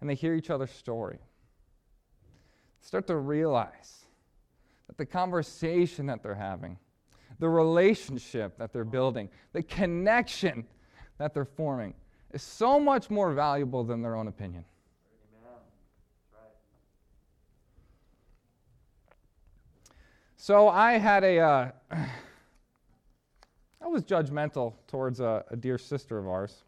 and 0.01 0.09
they 0.09 0.15
hear 0.15 0.35
each 0.35 0.51
other's 0.51 0.71
story, 0.71 1.19
start 2.81 3.07
to 3.07 3.17
realize 3.17 4.07
that 4.87 4.97
the 4.97 5.07
conversation 5.07 6.07
that 6.07 6.23
they're 6.23 6.35
having, 6.35 6.79
the 7.39 7.49
relationship 7.49 8.59
that 8.59 8.73
they're 8.73 8.85
building, 8.85 9.29
the 9.53 9.63
connection 9.63 10.67
that 11.19 11.35
they're 11.35 11.45
forming 11.45 11.95
is 12.33 12.43
so 12.43 12.81
much 12.81 13.11
more 13.11 13.33
valuable 13.33 13.85
than 13.85 14.03
their 14.03 14.17
own 14.17 14.29
opinion. 14.29 14.65
So 20.43 20.69
I 20.69 20.93
had 20.93 21.23
a, 21.23 21.39
uh, 21.39 21.71
I 23.83 23.87
was 23.87 24.03
judgmental 24.05 24.73
towards 24.89 25.21
a, 25.21 25.45
a 25.51 25.57
dear 25.57 25.77
sister 25.77 26.17
of 26.19 26.27
ours. 26.27 26.65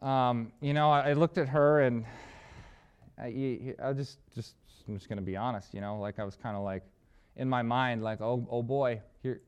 Um, 0.00 0.50
you 0.62 0.72
know, 0.72 0.90
I, 0.90 1.10
I, 1.10 1.12
looked 1.12 1.36
at 1.36 1.48
her 1.48 1.82
and 1.82 2.06
I, 3.18 3.30
just, 3.92 4.18
just, 4.34 4.54
I'm 4.88 4.96
just 4.96 5.08
to 5.18 5.22
be 5.22 5.36
honest, 5.36 5.74
you 5.74 5.80
know, 5.80 5.98
like 5.98 6.18
I 6.18 6.24
was 6.24 6.36
kind 6.36 6.56
of 6.56 6.62
like, 6.62 6.82
in 7.36 7.48
my 7.48 7.62
mind, 7.62 8.02
like, 8.02 8.20
oh, 8.20 8.46
oh 8.50 8.62
boy, 8.62 9.00
here, 9.22 9.40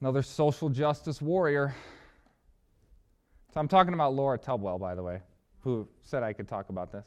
another 0.00 0.22
social 0.22 0.68
justice 0.68 1.20
warrior. 1.20 1.74
So 3.52 3.60
I'm 3.60 3.68
talking 3.68 3.94
about 3.94 4.14
Laura 4.14 4.38
Tubwell, 4.38 4.78
by 4.78 4.94
the 4.94 5.02
way, 5.02 5.20
who 5.60 5.88
said 6.02 6.22
I 6.22 6.32
could 6.32 6.48
talk 6.48 6.68
about 6.68 6.92
this. 6.92 7.04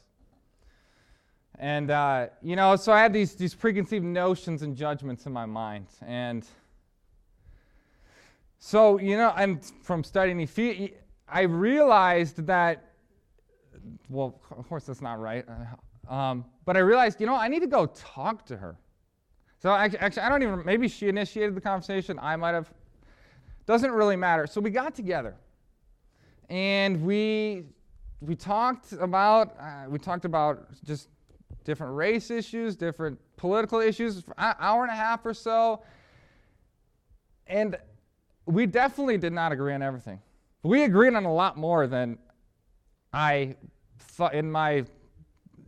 And, 1.58 1.90
uh, 1.90 2.26
you 2.42 2.54
know, 2.54 2.76
so 2.76 2.92
I 2.92 3.00
had 3.00 3.12
these, 3.12 3.34
these 3.34 3.54
preconceived 3.54 4.04
notions 4.04 4.62
and 4.62 4.76
judgments 4.76 5.26
in 5.26 5.32
my 5.32 5.46
mind. 5.46 5.86
And 6.06 6.46
so, 8.58 8.98
you 8.98 9.16
know, 9.16 9.32
and 9.36 9.64
from 9.82 10.04
studying 10.04 10.40
Ephesians, 10.40 10.90
I 11.28 11.42
realized 11.42 12.46
that, 12.46 12.92
well, 14.08 14.40
of 14.56 14.68
course 14.68 14.84
that's 14.84 15.02
not 15.02 15.20
right. 15.20 15.44
Um, 16.08 16.44
but 16.64 16.76
I 16.76 16.80
realized, 16.80 17.20
you 17.20 17.26
know, 17.26 17.34
I 17.34 17.48
need 17.48 17.60
to 17.60 17.66
go 17.66 17.86
talk 17.86 18.46
to 18.46 18.56
her. 18.56 18.76
So 19.58 19.70
actually, 19.70 19.98
actually, 20.00 20.22
I 20.22 20.28
don't 20.28 20.42
even, 20.42 20.62
maybe 20.64 20.88
she 20.88 21.08
initiated 21.08 21.54
the 21.54 21.60
conversation. 21.60 22.18
I 22.20 22.36
might 22.36 22.54
have. 22.54 22.72
Doesn't 23.66 23.90
really 23.90 24.14
matter. 24.14 24.46
So 24.46 24.60
we 24.60 24.70
got 24.70 24.94
together 24.94 25.34
and 26.48 27.02
we, 27.04 27.64
we 28.20 28.36
talked 28.36 28.92
about, 28.92 29.56
uh, 29.58 29.86
we 29.88 29.98
talked 29.98 30.24
about 30.24 30.68
just 30.84 31.08
different 31.64 31.96
race 31.96 32.30
issues, 32.30 32.76
different 32.76 33.18
political 33.36 33.80
issues, 33.80 34.20
for 34.20 34.34
an 34.38 34.54
hour 34.60 34.84
and 34.84 34.92
a 34.92 34.94
half 34.94 35.26
or 35.26 35.34
so. 35.34 35.82
And 37.48 37.76
we 38.46 38.66
definitely 38.66 39.18
did 39.18 39.32
not 39.32 39.50
agree 39.50 39.74
on 39.74 39.82
everything. 39.82 40.20
We 40.62 40.84
agreed 40.84 41.14
on 41.14 41.24
a 41.24 41.34
lot 41.34 41.56
more 41.56 41.88
than 41.88 42.18
I 43.16 43.56
thought 43.98 44.34
in 44.34 44.52
my 44.52 44.84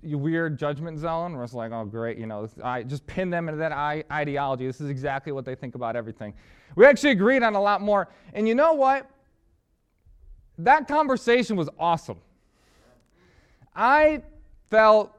weird 0.03 0.59
judgment 0.59 0.99
zone 0.99 1.35
it's 1.37 1.55
like, 1.55 1.73
oh, 1.73 1.87
great, 1.87 2.19
you 2.19 2.27
know, 2.27 2.47
I 2.63 2.83
just 2.83 3.07
pin 3.07 3.31
them 3.31 3.49
into 3.49 3.59
that 3.59 3.73
ideology. 4.13 4.67
This 4.67 4.83
is 4.83 4.91
exactly 4.91 5.33
what 5.33 5.47
they 5.47 5.55
think 5.55 5.75
about 5.75 5.97
everything. 5.97 6.35
We 6.77 6.85
actually 6.85 7.13
agreed 7.13 7.43
on 7.43 7.55
a 7.55 7.61
lot 7.61 7.81
more. 7.81 8.09
And 8.35 8.47
you 8.47 8.55
know 8.55 8.75
what? 8.75 9.11
That 10.59 10.89
conversation 10.89 11.57
was 11.57 11.71
awesome. 11.79 12.19
I 13.75 14.23
felt 14.69 15.17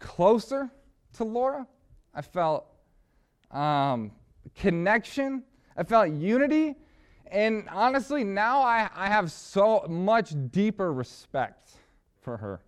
closer 0.00 0.70
to 1.14 1.24
Laura. 1.24 1.66
I 2.12 2.20
felt 2.20 2.66
um, 3.50 4.12
connection. 4.54 5.44
I 5.78 5.82
felt 5.82 6.10
unity. 6.10 6.76
And 7.30 7.68
honestly, 7.70 8.24
now 8.24 8.62
I, 8.62 8.88
I 8.94 9.08
have 9.08 9.30
so 9.30 9.84
much 9.88 10.34
deeper 10.50 10.92
respect 10.92 11.70
for 12.20 12.36
her. 12.36 12.60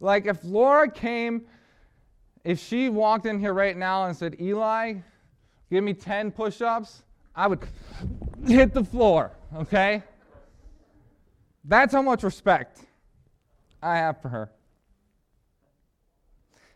Like 0.00 0.26
if 0.26 0.44
Laura 0.44 0.90
came, 0.90 1.42
if 2.44 2.58
she 2.58 2.88
walked 2.88 3.26
in 3.26 3.38
here 3.38 3.54
right 3.54 3.76
now 3.76 4.04
and 4.04 4.16
said, 4.16 4.36
Eli, 4.40 4.94
give 5.70 5.82
me 5.82 5.94
10 5.94 6.30
push 6.30 6.60
ups, 6.60 7.02
I 7.34 7.46
would 7.46 7.60
hit 8.46 8.74
the 8.74 8.84
floor, 8.84 9.32
okay? 9.56 10.02
That's 11.64 11.92
how 11.92 12.02
much 12.02 12.22
respect 12.22 12.80
I 13.82 13.96
have 13.96 14.20
for 14.20 14.28
her. 14.28 14.50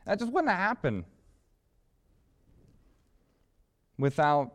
That 0.07 0.19
just 0.19 0.33
wouldn't 0.33 0.51
happen 0.53 1.05
without, 3.99 4.53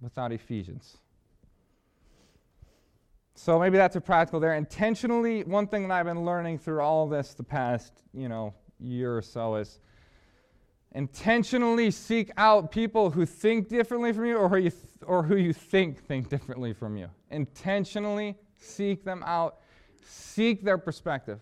without 0.00 0.32
Ephesians. 0.32 0.98
So 3.34 3.58
maybe 3.58 3.76
that's 3.76 3.94
a 3.94 4.00
practical 4.00 4.40
there. 4.40 4.54
Intentionally, 4.54 5.44
one 5.44 5.68
thing 5.68 5.86
that 5.86 5.94
I've 5.94 6.06
been 6.06 6.24
learning 6.24 6.58
through 6.58 6.80
all 6.80 7.06
this 7.06 7.34
the 7.34 7.44
past, 7.44 7.92
you 8.12 8.28
know, 8.28 8.52
year 8.80 9.16
or 9.16 9.22
so 9.22 9.56
is 9.56 9.78
intentionally 10.92 11.90
seek 11.90 12.30
out 12.36 12.72
people 12.72 13.10
who 13.10 13.24
think 13.24 13.68
differently 13.68 14.12
from 14.12 14.24
you 14.24 14.36
or 14.36 14.48
who 14.48 14.56
you, 14.56 14.70
th- 14.70 14.82
or 15.06 15.22
who 15.22 15.36
you 15.36 15.52
think 15.52 16.04
think 16.04 16.28
differently 16.28 16.72
from 16.72 16.96
you. 16.96 17.08
Intentionally 17.30 18.36
seek 18.56 19.04
them 19.04 19.22
out, 19.24 19.58
seek 20.04 20.64
their 20.64 20.78
perspective, 20.78 21.40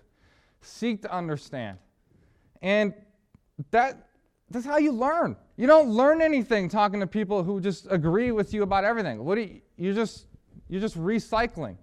seek 0.60 1.02
to 1.02 1.12
understand. 1.12 1.78
And 2.60 2.94
that, 3.70 4.08
that's 4.50 4.66
how 4.66 4.78
you 4.78 4.92
learn. 4.92 5.36
You 5.56 5.66
don't 5.66 5.90
learn 5.90 6.22
anything 6.22 6.68
talking 6.68 7.00
to 7.00 7.06
people 7.06 7.42
who 7.42 7.60
just 7.60 7.86
agree 7.90 8.30
with 8.30 8.54
you 8.54 8.62
about 8.62 8.84
everything. 8.84 9.24
What 9.24 9.36
do 9.36 9.42
you, 9.42 9.60
you 9.76 9.94
just, 9.94 10.26
you're 10.68 10.80
just 10.80 10.98
recycling 10.98 11.76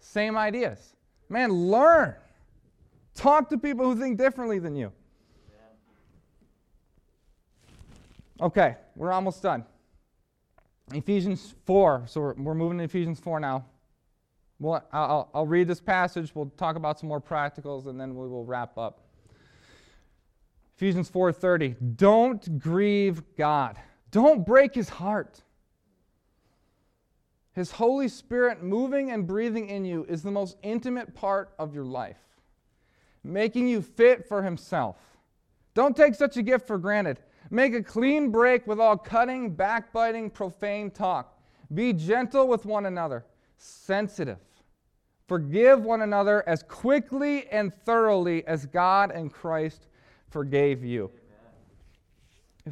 same 0.00 0.36
ideas. 0.36 0.94
Man, 1.28 1.52
learn. 1.52 2.14
Talk 3.14 3.50
to 3.50 3.58
people 3.58 3.84
who 3.84 4.00
think 4.00 4.16
differently 4.16 4.58
than 4.58 4.76
you. 4.76 4.92
Okay, 8.40 8.76
we're 8.94 9.12
almost 9.12 9.42
done. 9.42 9.64
Ephesians 10.92 11.54
4. 11.66 12.04
So 12.06 12.20
we're, 12.20 12.34
we're 12.34 12.54
moving 12.54 12.78
to 12.78 12.84
Ephesians 12.84 13.18
4 13.18 13.40
now. 13.40 13.66
Well, 14.60 14.84
I'll, 14.92 15.28
I'll 15.34 15.46
read 15.46 15.68
this 15.68 15.80
passage. 15.80 16.34
We'll 16.34 16.52
talk 16.56 16.76
about 16.76 16.98
some 16.98 17.08
more 17.08 17.20
practicals, 17.20 17.86
and 17.86 18.00
then 18.00 18.14
we 18.14 18.28
will 18.28 18.44
wrap 18.44 18.78
up. 18.78 19.07
Ephesians 20.78 21.10
4:30. 21.10 21.74
Don't 21.96 22.60
grieve 22.60 23.24
God. 23.34 23.80
Don't 24.12 24.46
break 24.46 24.76
his 24.76 24.88
heart. 24.88 25.42
His 27.52 27.72
Holy 27.72 28.06
Spirit 28.06 28.62
moving 28.62 29.10
and 29.10 29.26
breathing 29.26 29.68
in 29.68 29.84
you 29.84 30.04
is 30.04 30.22
the 30.22 30.30
most 30.30 30.56
intimate 30.62 31.16
part 31.16 31.52
of 31.58 31.74
your 31.74 31.84
life, 31.84 32.22
making 33.24 33.66
you 33.66 33.82
fit 33.82 34.28
for 34.28 34.44
himself. 34.44 35.18
Don't 35.74 35.96
take 35.96 36.14
such 36.14 36.36
a 36.36 36.44
gift 36.44 36.68
for 36.68 36.78
granted. 36.78 37.18
Make 37.50 37.74
a 37.74 37.82
clean 37.82 38.30
break 38.30 38.64
with 38.68 38.78
all 38.78 38.96
cutting, 38.96 39.56
backbiting, 39.56 40.30
profane 40.30 40.92
talk. 40.92 41.42
Be 41.74 41.92
gentle 41.92 42.46
with 42.46 42.64
one 42.64 42.86
another, 42.86 43.26
sensitive. 43.56 44.38
Forgive 45.26 45.82
one 45.82 46.02
another 46.02 46.48
as 46.48 46.62
quickly 46.62 47.48
and 47.48 47.74
thoroughly 47.84 48.46
as 48.46 48.64
God 48.64 49.10
and 49.10 49.32
Christ 49.32 49.88
forgave 50.30 50.84
you. 50.84 51.10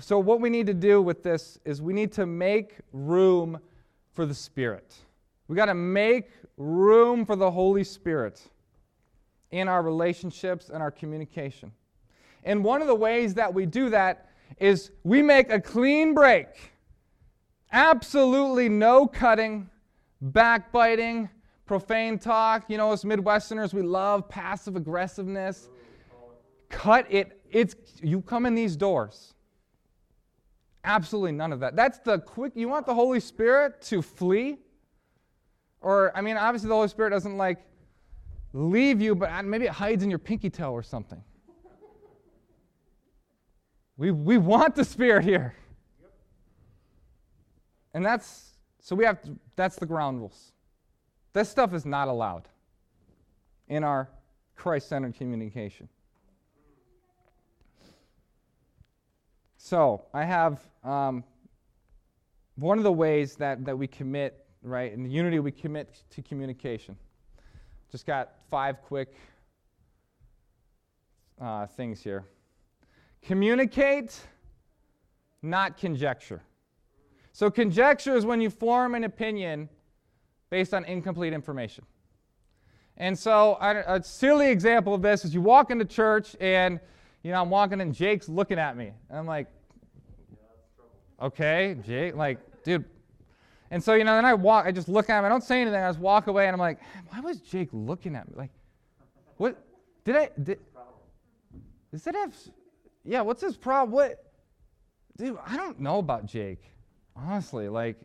So, 0.00 0.18
what 0.18 0.40
we 0.40 0.50
need 0.50 0.66
to 0.66 0.74
do 0.74 1.00
with 1.00 1.22
this 1.22 1.58
is 1.64 1.80
we 1.80 1.94
need 1.94 2.12
to 2.12 2.26
make 2.26 2.76
room 2.92 3.58
for 4.12 4.26
the 4.26 4.34
Spirit. 4.34 4.94
We 5.48 5.56
got 5.56 5.66
to 5.66 5.74
make 5.74 6.30
room 6.56 7.24
for 7.24 7.36
the 7.36 7.50
Holy 7.50 7.84
Spirit 7.84 8.42
in 9.50 9.68
our 9.68 9.82
relationships 9.82 10.70
and 10.72 10.82
our 10.82 10.90
communication. 10.90 11.72
And 12.44 12.62
one 12.62 12.80
of 12.80 12.88
the 12.88 12.94
ways 12.94 13.34
that 13.34 13.52
we 13.52 13.66
do 13.66 13.90
that 13.90 14.30
is 14.58 14.90
we 15.02 15.22
make 15.22 15.50
a 15.50 15.60
clean 15.60 16.14
break. 16.14 16.48
Absolutely 17.72 18.68
no 18.68 19.06
cutting, 19.06 19.68
backbiting, 20.20 21.28
profane 21.64 22.18
talk. 22.18 22.64
You 22.68 22.76
know, 22.78 22.92
as 22.92 23.04
Midwesterners, 23.04 23.74
we 23.74 23.82
love 23.82 24.28
passive 24.28 24.76
aggressiveness. 24.76 25.68
Cut 26.68 27.06
it 27.10 27.35
it's 27.50 27.74
you 28.02 28.20
come 28.22 28.46
in 28.46 28.54
these 28.54 28.76
doors. 28.76 29.34
Absolutely 30.84 31.32
none 31.32 31.52
of 31.52 31.60
that. 31.60 31.74
That's 31.74 31.98
the 31.98 32.18
quick 32.18 32.52
you 32.54 32.68
want 32.68 32.86
the 32.86 32.94
Holy 32.94 33.20
Spirit 33.20 33.82
to 33.82 34.02
flee? 34.02 34.58
Or 35.80 36.16
I 36.16 36.20
mean, 36.20 36.36
obviously 36.36 36.68
the 36.68 36.74
Holy 36.74 36.88
Spirit 36.88 37.10
doesn't 37.10 37.36
like 37.36 37.58
leave 38.52 39.00
you, 39.00 39.14
but 39.14 39.44
maybe 39.44 39.66
it 39.66 39.72
hides 39.72 40.02
in 40.02 40.10
your 40.10 40.18
pinky 40.18 40.50
toe 40.50 40.72
or 40.72 40.82
something. 40.82 41.22
We, 43.96 44.10
we 44.10 44.38
want 44.38 44.74
the 44.74 44.84
Spirit 44.84 45.24
here. 45.24 45.54
And 47.94 48.04
that's 48.04 48.56
so 48.80 48.94
we 48.94 49.04
have 49.04 49.20
to, 49.22 49.36
that's 49.56 49.76
the 49.76 49.86
ground 49.86 50.18
rules. 50.18 50.52
This 51.32 51.48
stuff 51.48 51.74
is 51.74 51.84
not 51.84 52.08
allowed 52.08 52.48
in 53.68 53.82
our 53.82 54.08
Christ 54.54 54.88
centered 54.88 55.14
communication. 55.14 55.88
So 59.66 60.04
I 60.14 60.24
have 60.24 60.60
um, 60.84 61.24
one 62.54 62.78
of 62.78 62.84
the 62.84 62.92
ways 62.92 63.34
that, 63.34 63.64
that 63.64 63.76
we 63.76 63.88
commit, 63.88 64.46
right, 64.62 64.92
in 64.92 65.02
the 65.02 65.10
unity 65.10 65.40
we 65.40 65.50
commit 65.50 66.04
to 66.10 66.22
communication. 66.22 66.96
Just 67.90 68.06
got 68.06 68.34
five 68.48 68.80
quick 68.80 69.16
uh, 71.40 71.66
things 71.66 72.00
here. 72.00 72.26
Communicate, 73.22 74.16
not 75.42 75.76
conjecture. 75.76 76.42
So, 77.32 77.50
conjecture 77.50 78.14
is 78.14 78.24
when 78.24 78.40
you 78.40 78.50
form 78.50 78.94
an 78.94 79.02
opinion 79.02 79.68
based 80.48 80.74
on 80.74 80.84
incomplete 80.84 81.32
information. 81.32 81.84
And 82.96 83.18
so, 83.18 83.58
a 83.60 84.00
silly 84.04 84.48
example 84.48 84.94
of 84.94 85.02
this 85.02 85.24
is 85.24 85.34
you 85.34 85.40
walk 85.40 85.72
into 85.72 85.84
church 85.84 86.36
and, 86.38 86.78
you 87.24 87.32
know, 87.32 87.42
I'm 87.42 87.50
walking 87.50 87.80
and 87.80 87.92
Jake's 87.92 88.28
looking 88.28 88.60
at 88.60 88.76
me. 88.76 88.92
And 89.10 89.18
I'm 89.18 89.26
like, 89.26 89.48
okay, 91.20 91.76
Jake, 91.84 92.14
like, 92.14 92.38
dude. 92.62 92.84
And 93.70 93.82
so, 93.82 93.94
you 93.94 94.04
know, 94.04 94.14
then 94.14 94.24
I 94.24 94.34
walk, 94.34 94.66
I 94.66 94.72
just 94.72 94.88
look 94.88 95.10
at 95.10 95.18
him, 95.18 95.24
I 95.24 95.28
don't 95.28 95.42
say 95.42 95.60
anything, 95.60 95.80
I 95.80 95.88
just 95.88 95.98
walk 95.98 96.28
away 96.28 96.46
and 96.46 96.54
I'm 96.54 96.60
like, 96.60 96.78
why 97.08 97.20
was 97.20 97.40
Jake 97.40 97.68
looking 97.72 98.14
at 98.14 98.28
me? 98.28 98.34
Like, 98.36 98.50
what, 99.38 99.60
did 100.04 100.16
I, 100.16 100.30
did, 100.40 100.60
does 101.90 102.06
it 102.06 102.14
have, 102.14 102.34
yeah, 103.04 103.22
what's 103.22 103.40
his 103.42 103.56
problem? 103.56 103.90
What, 103.90 104.24
dude, 105.16 105.38
I 105.44 105.56
don't 105.56 105.80
know 105.80 105.98
about 105.98 106.26
Jake, 106.26 106.62
honestly. 107.16 107.68
Like, 107.68 107.96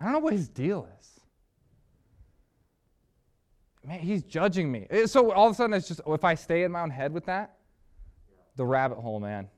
I 0.00 0.04
don't 0.04 0.12
know 0.12 0.18
what 0.20 0.32
his 0.32 0.48
deal 0.48 0.88
is. 0.98 1.20
Man, 3.86 4.00
he's 4.00 4.22
judging 4.22 4.72
me. 4.72 4.86
Eh, 4.88 5.06
so 5.06 5.32
all 5.32 5.46
of 5.46 5.52
a 5.52 5.54
sudden, 5.54 5.74
it's 5.74 5.88
just, 5.88 6.00
if 6.06 6.24
I 6.24 6.34
stay 6.34 6.62
in 6.62 6.72
my 6.72 6.80
own 6.80 6.90
head 6.90 7.12
with 7.12 7.26
that, 7.26 7.56
the 8.56 8.64
rabbit 8.64 8.98
hole, 8.98 9.20
man. 9.20 9.48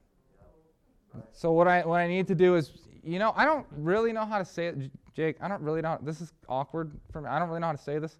So 1.32 1.52
what 1.52 1.68
I 1.68 1.84
what 1.84 2.00
I 2.00 2.08
need 2.08 2.26
to 2.28 2.34
do 2.34 2.56
is, 2.56 2.72
you 3.02 3.18
know, 3.18 3.32
I 3.36 3.44
don't 3.44 3.66
really 3.76 4.12
know 4.12 4.24
how 4.24 4.38
to 4.38 4.44
say 4.44 4.66
it, 4.66 4.90
Jake. 5.14 5.36
I 5.40 5.48
don't 5.48 5.62
really 5.62 5.82
know. 5.82 5.98
This 6.02 6.20
is 6.20 6.32
awkward 6.48 6.92
for 7.12 7.20
me. 7.20 7.28
I 7.28 7.38
don't 7.38 7.48
really 7.48 7.60
know 7.60 7.66
how 7.66 7.72
to 7.72 7.82
say 7.82 7.98
this. 7.98 8.18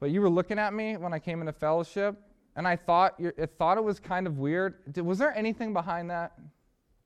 But 0.00 0.10
you 0.10 0.20
were 0.20 0.30
looking 0.30 0.58
at 0.58 0.72
me 0.72 0.96
when 0.96 1.12
I 1.12 1.18
came 1.18 1.40
into 1.40 1.52
fellowship, 1.52 2.16
and 2.56 2.66
I 2.66 2.76
thought 2.76 3.14
it 3.18 3.50
thought 3.58 3.78
it 3.78 3.84
was 3.84 4.00
kind 4.00 4.26
of 4.26 4.38
weird. 4.38 4.92
Did, 4.92 5.02
was 5.02 5.18
there 5.18 5.36
anything 5.36 5.72
behind 5.72 6.10
that, 6.10 6.32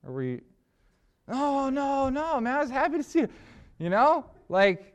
or 0.03 0.13
were 0.13 0.23
you? 0.23 0.41
Oh 1.27 1.69
no, 1.69 2.09
no, 2.09 2.39
man. 2.39 2.55
I 2.55 2.59
was 2.59 2.69
happy 2.69 2.97
to 2.97 3.03
see 3.03 3.19
you. 3.19 3.29
You 3.79 3.89
know, 3.89 4.25
like 4.49 4.93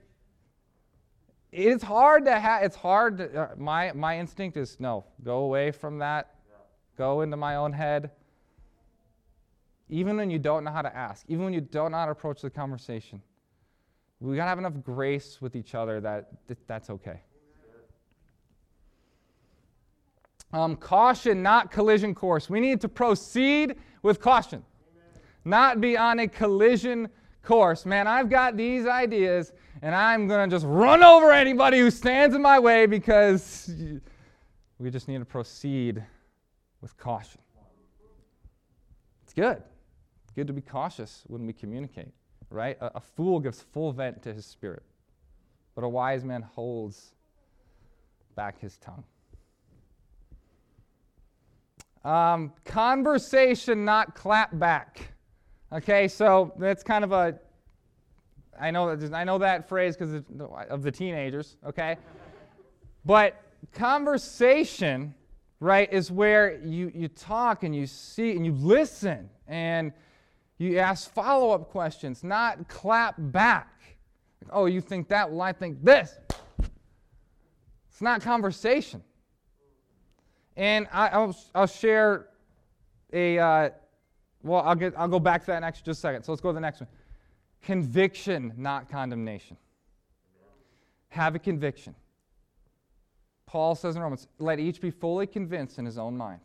it's 1.53 1.83
hard 1.85 2.25
to 2.25 2.39
have. 2.39 2.63
It's 2.63 2.77
hard. 2.77 3.19
To, 3.19 3.43
uh, 3.43 3.49
my 3.57 3.93
my 3.93 4.19
instinct 4.19 4.57
is 4.57 4.79
no. 4.81 5.05
Go 5.23 5.41
away 5.41 5.71
from 5.71 5.99
that. 5.99 6.35
Go 6.97 7.21
into 7.23 7.37
my 7.37 7.57
own 7.57 7.73
head 7.73 8.11
even 9.91 10.17
when 10.17 10.31
you 10.31 10.39
don't 10.39 10.65
know 10.65 10.71
how 10.71 10.83
to 10.83 10.97
ask, 10.97 11.25
even 11.29 11.45
when 11.45 11.53
you 11.53 11.61
don't 11.61 11.91
know 11.91 11.99
how 11.99 12.07
to 12.07 12.13
approach 12.13 12.41
the 12.41 12.51
conversation. 12.51 13.21
We 14.21 14.37
got 14.37 14.45
to 14.45 14.49
have 14.49 14.59
enough 14.59 14.75
grace 14.83 15.41
with 15.41 15.57
each 15.57 15.75
other 15.75 16.01
that 16.01 16.47
th- 16.47 16.61
that's 16.67 16.91
okay. 16.91 17.23
Um, 20.53 20.77
caution, 20.77 21.43
not 21.43 21.71
collision 21.71 22.15
course. 22.15 22.51
We 22.51 22.61
need 22.61 22.81
to 22.83 22.89
proceed 22.89 23.77
with 24.03 24.21
caution, 24.21 24.65
not 25.45 25.81
be 25.81 25.97
on 25.97 26.21
a 26.21 26.29
collision 26.29 27.09
course. 27.43 27.87
Man, 27.87 28.07
I've 28.07 28.29
got 28.29 28.57
these 28.57 28.87
ideas, 28.87 29.53
and 29.81 29.95
I'm 29.95 30.29
to 30.29 30.47
just 30.49 30.67
run 30.67 31.03
over 31.03 31.33
anybody 31.33 31.79
who 31.79 31.91
stands 31.91 32.35
in 32.35 32.43
my 32.43 32.59
way 32.59 32.87
because 32.87 33.73
we 34.79 34.91
just 34.91 35.09
need 35.09 35.19
to 35.19 35.25
proceed 35.25 36.05
with 36.81 36.97
caution. 36.97 37.41
It's 39.25 39.33
good 39.33 39.63
good 40.35 40.47
to 40.47 40.53
be 40.53 40.61
cautious 40.61 41.25
when 41.27 41.47
we 41.47 41.53
communicate, 41.53 42.13
right? 42.51 42.77
A, 42.81 42.97
a 42.97 43.01
fool 43.01 43.41
gives 43.41 43.61
full 43.61 43.93
vent 43.93 44.23
to 44.23 44.33
his 44.33 44.47
spirit, 44.47 44.83
but 45.75 45.85
a 45.85 45.89
wise 45.89 46.25
man 46.25 46.43
holds 46.43 47.15
back 48.35 48.61
his 48.61 48.77
tongue. 48.79 49.05
Um, 52.05 52.53
conversation, 52.65 53.85
not 53.85 54.15
clap 54.15 54.59
back. 54.59 55.13
Okay, 55.73 56.09
so 56.09 56.53
that's 56.59 56.83
kind 56.83 57.05
of 57.05 57.13
a. 57.13 57.39
I 58.59 58.71
know 58.71 58.95
that 58.97 59.15
I 59.15 59.25
know 59.25 59.39
that 59.39 59.69
phrase 59.69 59.97
because 59.97 60.23
of 60.71 60.83
the 60.83 60.91
teenagers. 60.91 61.57
Okay, 61.67 61.97
but 63.05 63.43
conversation, 63.73 65.15
right, 65.61 65.93
is 65.93 66.11
where 66.11 66.59
you 66.65 66.91
you 66.95 67.09
talk 67.09 67.63
and 67.63 67.75
you 67.77 67.87
see 67.87 68.33
and 68.33 68.47
you 68.47 68.53
listen 68.53 69.29
and 69.47 69.93
you 70.61 70.79
ask 70.79 71.11
follow 71.11 71.53
up 71.53 71.71
questions, 71.71 72.23
not 72.23 72.69
clap 72.69 73.15
back. 73.19 73.97
Oh, 74.51 74.67
you 74.67 74.83
think 74.83 75.09
that? 75.09 75.31
Well, 75.31 75.41
I 75.41 75.53
think 75.53 75.83
this. 75.83 76.19
It's 77.89 78.03
not 78.03 78.21
conversation. 78.21 79.03
And 80.57 80.87
I, 80.93 81.19
will 81.19 81.37
I'll 81.55 81.67
share 81.67 82.27
a, 83.13 83.39
uh, 83.39 83.71
well, 84.43 84.61
I'll, 84.61 84.75
get, 84.75 84.93
I'll 84.99 85.09
go 85.09 85.19
back 85.19 85.41
to 85.43 85.47
that 85.47 85.61
next 85.61 85.85
just 85.85 85.99
a 85.99 86.01
second. 86.01 86.25
So 86.25 86.33
let's 86.33 86.43
go 86.43 86.51
to 86.51 86.55
the 86.55 86.61
next 86.61 86.81
one. 86.81 86.89
Conviction, 87.63 88.53
not 88.57 88.91
condemnation. 88.91 89.57
Have 91.09 91.35
a 91.35 91.39
conviction. 91.39 91.95
Paul 93.47 93.75
says 93.75 93.97
in 93.97 94.03
Romans, 94.03 94.29
let 94.39 94.61
each 94.61 94.81
be 94.81 94.91
fully 94.91 95.27
convinced 95.27 95.79
in 95.79 95.87
his 95.87 95.97
own 95.97 96.17
mind. 96.17 96.41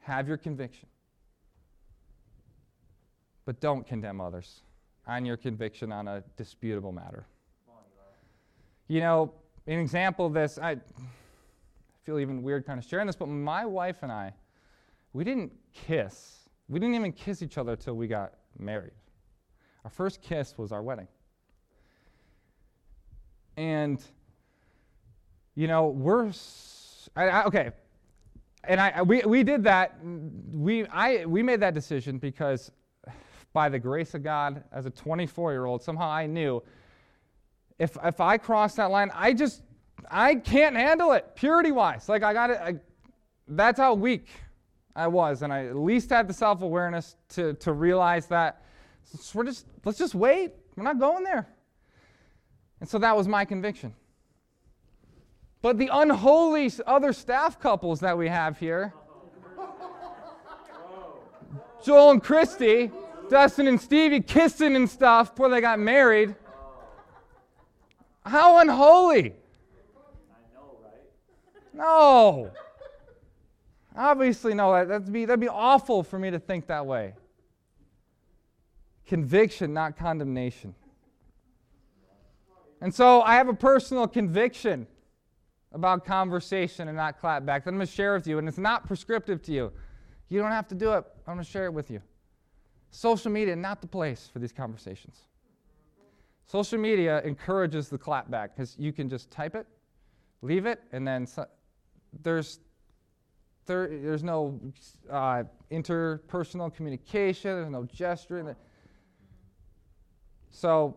Have 0.00 0.28
your 0.28 0.36
conviction 0.36 0.88
but 3.48 3.60
don't 3.60 3.86
condemn 3.86 4.20
others 4.20 4.60
on 5.06 5.24
your 5.24 5.38
conviction 5.38 5.90
on 5.90 6.06
a 6.06 6.22
disputable 6.36 6.92
matter. 6.92 7.24
You 8.88 9.00
know, 9.00 9.32
an 9.66 9.78
example 9.78 10.26
of 10.26 10.34
this, 10.34 10.58
I 10.58 10.76
feel 12.04 12.18
even 12.18 12.42
weird 12.42 12.66
kind 12.66 12.78
of 12.78 12.84
sharing 12.84 13.06
this, 13.06 13.16
but 13.16 13.24
my 13.24 13.64
wife 13.64 14.02
and 14.02 14.12
I, 14.12 14.34
we 15.14 15.24
didn't 15.24 15.50
kiss. 15.72 16.50
We 16.68 16.78
didn't 16.78 16.94
even 16.94 17.10
kiss 17.10 17.40
each 17.40 17.56
other 17.56 17.72
until 17.72 17.94
we 17.94 18.06
got 18.06 18.34
married. 18.58 18.92
Our 19.82 19.90
first 19.90 20.20
kiss 20.20 20.58
was 20.58 20.70
our 20.70 20.82
wedding. 20.82 21.08
And, 23.56 24.04
you 25.54 25.68
know, 25.68 25.86
we're, 25.86 26.32
I, 27.16 27.28
I, 27.28 27.44
okay, 27.44 27.70
and 28.64 28.78
I, 28.78 29.00
we, 29.00 29.22
we 29.22 29.42
did 29.42 29.64
that. 29.64 29.96
We, 30.04 30.84
I, 30.88 31.24
we 31.24 31.42
made 31.42 31.60
that 31.60 31.72
decision 31.72 32.18
because 32.18 32.70
by 33.58 33.68
the 33.68 33.78
grace 33.80 34.14
of 34.14 34.22
God, 34.22 34.62
as 34.70 34.86
a 34.86 34.90
24 34.90 35.50
year 35.50 35.64
old, 35.64 35.82
somehow 35.82 36.08
I 36.08 36.26
knew 36.26 36.62
if, 37.76 37.96
if 38.04 38.20
I 38.20 38.38
cross 38.38 38.76
that 38.76 38.92
line, 38.92 39.10
I 39.12 39.32
just, 39.32 39.64
I 40.08 40.36
can't 40.36 40.76
handle 40.76 41.10
it 41.10 41.34
purity 41.34 41.72
wise. 41.72 42.08
Like, 42.08 42.22
I 42.22 42.32
got 42.32 42.50
it. 42.50 42.80
That's 43.48 43.80
how 43.80 43.94
weak 43.94 44.28
I 44.94 45.08
was. 45.08 45.42
And 45.42 45.52
I 45.52 45.66
at 45.66 45.74
least 45.74 46.10
had 46.10 46.28
the 46.28 46.32
self 46.32 46.62
awareness 46.62 47.16
to, 47.30 47.54
to 47.54 47.72
realize 47.72 48.28
that 48.28 48.62
so 49.02 49.40
we're 49.40 49.46
just, 49.46 49.66
let's 49.84 49.98
just 49.98 50.14
wait. 50.14 50.52
We're 50.76 50.84
not 50.84 51.00
going 51.00 51.24
there. 51.24 51.48
And 52.78 52.88
so 52.88 53.00
that 53.00 53.16
was 53.16 53.26
my 53.26 53.44
conviction. 53.44 53.92
But 55.62 55.78
the 55.78 55.90
unholy 55.92 56.70
other 56.86 57.12
staff 57.12 57.58
couples 57.58 57.98
that 58.00 58.16
we 58.16 58.28
have 58.28 58.56
here, 58.56 58.94
Joel 61.84 62.12
and 62.12 62.22
Christy, 62.22 62.92
Dustin 63.30 63.66
and 63.66 63.80
Stevie 63.80 64.20
kissing 64.20 64.76
and 64.76 64.88
stuff 64.88 65.34
before 65.34 65.48
they 65.48 65.60
got 65.60 65.78
married. 65.78 66.34
How 68.24 68.58
unholy. 68.58 69.18
I 69.20 70.54
know, 70.54 70.78
right? 70.82 71.74
No. 71.74 72.50
Obviously, 73.96 74.54
no. 74.54 74.84
That'd 74.84 75.12
be, 75.12 75.24
that'd 75.24 75.40
be 75.40 75.48
awful 75.48 76.02
for 76.02 76.18
me 76.18 76.30
to 76.30 76.38
think 76.38 76.66
that 76.66 76.86
way. 76.86 77.14
Conviction, 79.06 79.72
not 79.72 79.96
condemnation. 79.96 80.74
And 82.80 82.94
so 82.94 83.22
I 83.22 83.34
have 83.34 83.48
a 83.48 83.54
personal 83.54 84.06
conviction 84.06 84.86
about 85.72 86.04
conversation 86.04 86.88
and 86.88 86.96
not 86.96 87.18
clap 87.18 87.44
back 87.44 87.64
that 87.64 87.70
I'm 87.70 87.76
going 87.76 87.86
to 87.86 87.92
share 87.92 88.14
with 88.14 88.26
you. 88.26 88.38
And 88.38 88.48
it's 88.48 88.58
not 88.58 88.86
prescriptive 88.86 89.42
to 89.42 89.52
you. 89.52 89.72
You 90.28 90.40
don't 90.40 90.52
have 90.52 90.68
to 90.68 90.74
do 90.74 90.92
it. 90.92 91.04
I'm 91.26 91.34
going 91.34 91.44
to 91.44 91.50
share 91.50 91.64
it 91.64 91.72
with 91.72 91.90
you. 91.90 92.00
Social 92.90 93.30
media, 93.30 93.54
not 93.54 93.80
the 93.80 93.86
place 93.86 94.28
for 94.32 94.38
these 94.38 94.52
conversations. 94.52 95.24
Social 96.46 96.78
media 96.78 97.20
encourages 97.22 97.88
the 97.88 97.98
clapback 97.98 98.50
because 98.54 98.74
you 98.78 98.92
can 98.92 99.08
just 99.08 99.30
type 99.30 99.54
it, 99.54 99.66
leave 100.40 100.64
it, 100.64 100.80
and 100.92 101.06
then 101.06 101.26
so, 101.26 101.44
there's 102.22 102.60
there, 103.68 103.86
there's 103.86 104.24
no 104.24 104.58
uh, 105.10 105.44
interpersonal 105.70 106.74
communication. 106.74 107.54
There's 107.54 107.70
no 107.70 107.84
gesturing. 107.84 108.56
So 110.50 110.96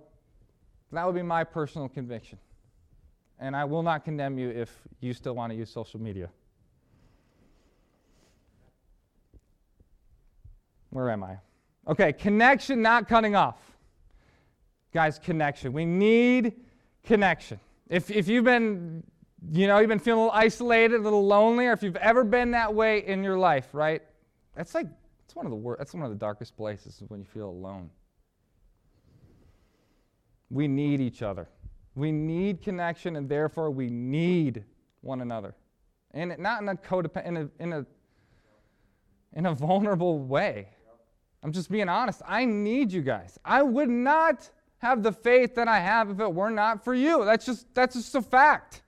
that 0.91 1.05
would 1.05 1.15
be 1.15 1.21
my 1.21 1.43
personal 1.43 1.89
conviction. 1.89 2.39
And 3.39 3.55
I 3.55 3.65
will 3.65 3.83
not 3.83 4.05
condemn 4.05 4.37
you 4.39 4.49
if 4.49 4.71
you 5.01 5.13
still 5.13 5.33
want 5.33 5.51
to 5.51 5.57
use 5.57 5.69
social 5.69 5.99
media. 5.99 6.29
Where 10.91 11.09
am 11.09 11.23
I? 11.23 11.37
Okay, 11.87 12.13
connection, 12.13 12.81
not 12.81 13.07
cutting 13.07 13.35
off. 13.35 13.59
Guys, 14.93 15.19
connection. 15.19 15.73
We 15.73 15.85
need 15.85 16.53
connection. 17.03 17.59
If, 17.89 18.11
if 18.11 18.27
you've 18.27 18.45
been 18.45 19.03
you 19.49 19.67
know, 19.67 19.79
you've 19.79 19.89
been 19.89 19.99
feeling 19.99 20.19
a 20.19 20.23
little 20.25 20.37
isolated, 20.37 20.99
a 20.99 21.03
little 21.03 21.25
lonely, 21.25 21.65
or 21.65 21.73
if 21.73 21.81
you've 21.81 21.95
ever 21.95 22.23
been 22.23 22.51
that 22.51 22.73
way 22.73 23.05
in 23.05 23.23
your 23.23 23.37
life, 23.37 23.69
right? 23.73 24.01
That's 24.55 24.75
like, 24.75 24.85
it's 25.25 25.35
one 25.35 25.45
of 25.45 25.49
the 25.49 25.55
worst, 25.55 25.79
that's 25.79 25.93
one 25.93 26.03
of 26.03 26.09
the 26.09 26.17
darkest 26.17 26.55
places 26.55 27.01
when 27.07 27.21
you 27.21 27.25
feel 27.25 27.49
alone. 27.49 27.89
We 30.49 30.67
need 30.67 30.99
each 31.01 31.23
other. 31.23 31.47
We 31.95 32.11
need 32.11 32.61
connection, 32.61 33.15
and 33.15 33.27
therefore 33.27 33.71
we 33.71 33.89
need 33.89 34.63
one 35.01 35.21
another. 35.21 35.55
And 36.11 36.37
not 36.37 36.61
in 36.61 36.69
a 36.69 36.75
codependent, 36.75 37.25
in 37.25 37.37
a, 37.37 37.49
in 37.59 37.73
a, 37.73 37.85
in 39.33 39.45
a 39.47 39.55
vulnerable 39.55 40.19
way. 40.19 40.67
I'm 41.43 41.51
just 41.51 41.71
being 41.71 41.89
honest. 41.89 42.21
I 42.27 42.45
need 42.45 42.91
you 42.91 43.01
guys. 43.01 43.39
I 43.43 43.63
would 43.63 43.89
not 43.89 44.49
have 44.77 45.03
the 45.03 45.11
faith 45.11 45.55
that 45.55 45.67
I 45.67 45.79
have 45.79 46.09
if 46.09 46.19
it 46.19 46.33
were 46.33 46.49
not 46.49 46.83
for 46.83 46.93
you. 46.93 47.25
That's 47.25 47.45
just 47.45 47.73
that's 47.73 47.95
just 47.95 48.15
a 48.15 48.21
fact. 48.21 48.81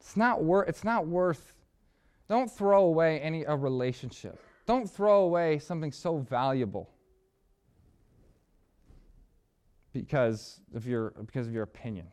It's 0.00 0.16
not 0.16 0.44
worth 0.44 0.68
it's 0.68 0.84
not 0.84 1.06
worth 1.06 1.54
don't 2.28 2.50
throw 2.50 2.84
away 2.84 3.20
any 3.20 3.44
a 3.44 3.54
relationship. 3.54 4.40
Don't 4.66 4.90
throw 4.90 5.22
away 5.22 5.58
something 5.60 5.92
so 5.92 6.18
valuable 6.18 6.90
because 9.92 10.60
of 10.74 10.86
your 10.86 11.10
because 11.10 11.46
of 11.46 11.52
your 11.52 11.62
opinion 11.62 12.06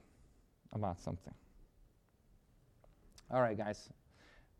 about 0.72 0.99
something. 0.99 1.34
All 3.32 3.41
right, 3.41 3.57
guys. 3.57 3.89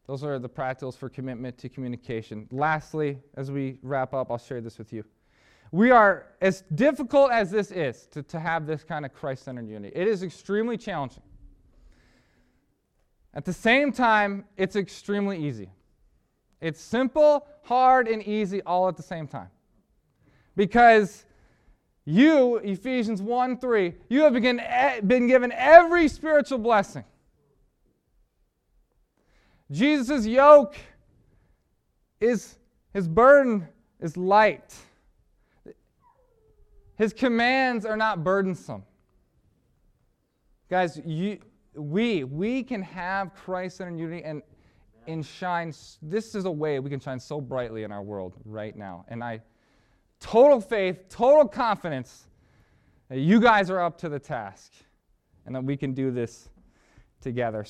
Those 0.06 0.24
are 0.24 0.38
the 0.38 0.50
practicals 0.50 0.98
for 0.98 1.10
commitment 1.10 1.58
to 1.60 1.70
communication. 1.70 2.48
Lastly, 2.52 3.20
as 3.36 3.52
we 3.52 3.80
wrap 3.82 4.14
up, 4.14 4.32
I'll 4.32 4.38
share 4.38 4.60
this 4.60 4.78
with 4.78 4.92
you. 4.92 5.04
We 5.72 5.92
are, 5.92 6.28
as 6.42 6.64
difficult 6.76 7.32
as 7.32 7.50
this 7.50 7.72
is 7.72 8.08
to, 8.12 8.22
to 8.24 8.40
have 8.40 8.68
this 8.68 8.84
kind 8.84 9.06
of 9.06 9.14
Christ 9.14 9.44
centered 9.44 9.68
unity, 9.68 9.92
it 9.96 10.08
is 10.08 10.22
extremely 10.22 10.78
challenging. 10.78 11.24
At 13.34 13.46
the 13.46 13.54
same 13.54 13.92
time, 13.92 14.46
it's 14.58 14.76
extremely 14.76 15.44
easy. 15.44 15.70
It's 16.62 16.80
simple, 16.80 17.48
hard, 17.64 18.08
and 18.08 18.22
easy 18.24 18.62
all 18.62 18.88
at 18.88 18.98
the 18.98 19.04
same 19.04 19.28
time. 19.28 19.50
Because 20.56 21.26
you, 22.06 22.58
Ephesians 22.58 23.22
1 23.22 23.58
3, 23.58 23.94
you 24.10 24.22
have 24.22 24.34
been, 24.34 24.62
been 25.08 25.28
given 25.28 25.52
every 25.54 26.08
spiritual 26.08 26.60
blessing. 26.60 27.06
Jesus' 29.74 30.28
yoke 30.28 30.76
is, 32.22 32.58
his 32.94 33.08
burden 33.08 33.68
is 34.00 34.16
light. 34.16 34.76
His 36.96 37.12
commands 37.12 37.84
are 37.84 37.98
not 37.98 38.24
burdensome. 38.24 38.84
Guys, 40.70 41.02
you, 41.04 41.40
we, 41.76 42.24
we 42.24 42.62
can 42.64 42.84
have 42.84 43.34
Christ 43.34 43.82
in 43.82 43.98
unity 43.98 44.24
and, 44.24 44.44
and 45.08 45.26
shine. 45.26 45.74
This 46.04 46.36
is 46.36 46.46
a 46.46 46.52
way 46.52 46.80
we 46.80 46.92
can 46.92 47.00
shine 47.00 47.20
so 47.20 47.42
brightly 47.42 47.84
in 47.84 47.92
our 47.92 48.04
world 48.04 48.36
right 48.46 48.76
now. 48.76 49.06
And 49.08 49.24
I, 49.24 49.42
total 50.20 50.62
faith, 50.62 51.10
total 51.10 51.48
confidence 51.48 52.28
that 53.10 53.20
you 53.20 53.40
guys 53.40 53.72
are 53.72 53.82
up 53.82 53.98
to 54.00 54.10
the 54.10 54.20
task 54.20 54.72
and 55.48 55.56
that 55.56 55.64
we 55.64 55.76
can 55.76 55.94
do 55.94 56.12
this 56.12 56.50
together. 57.22 57.62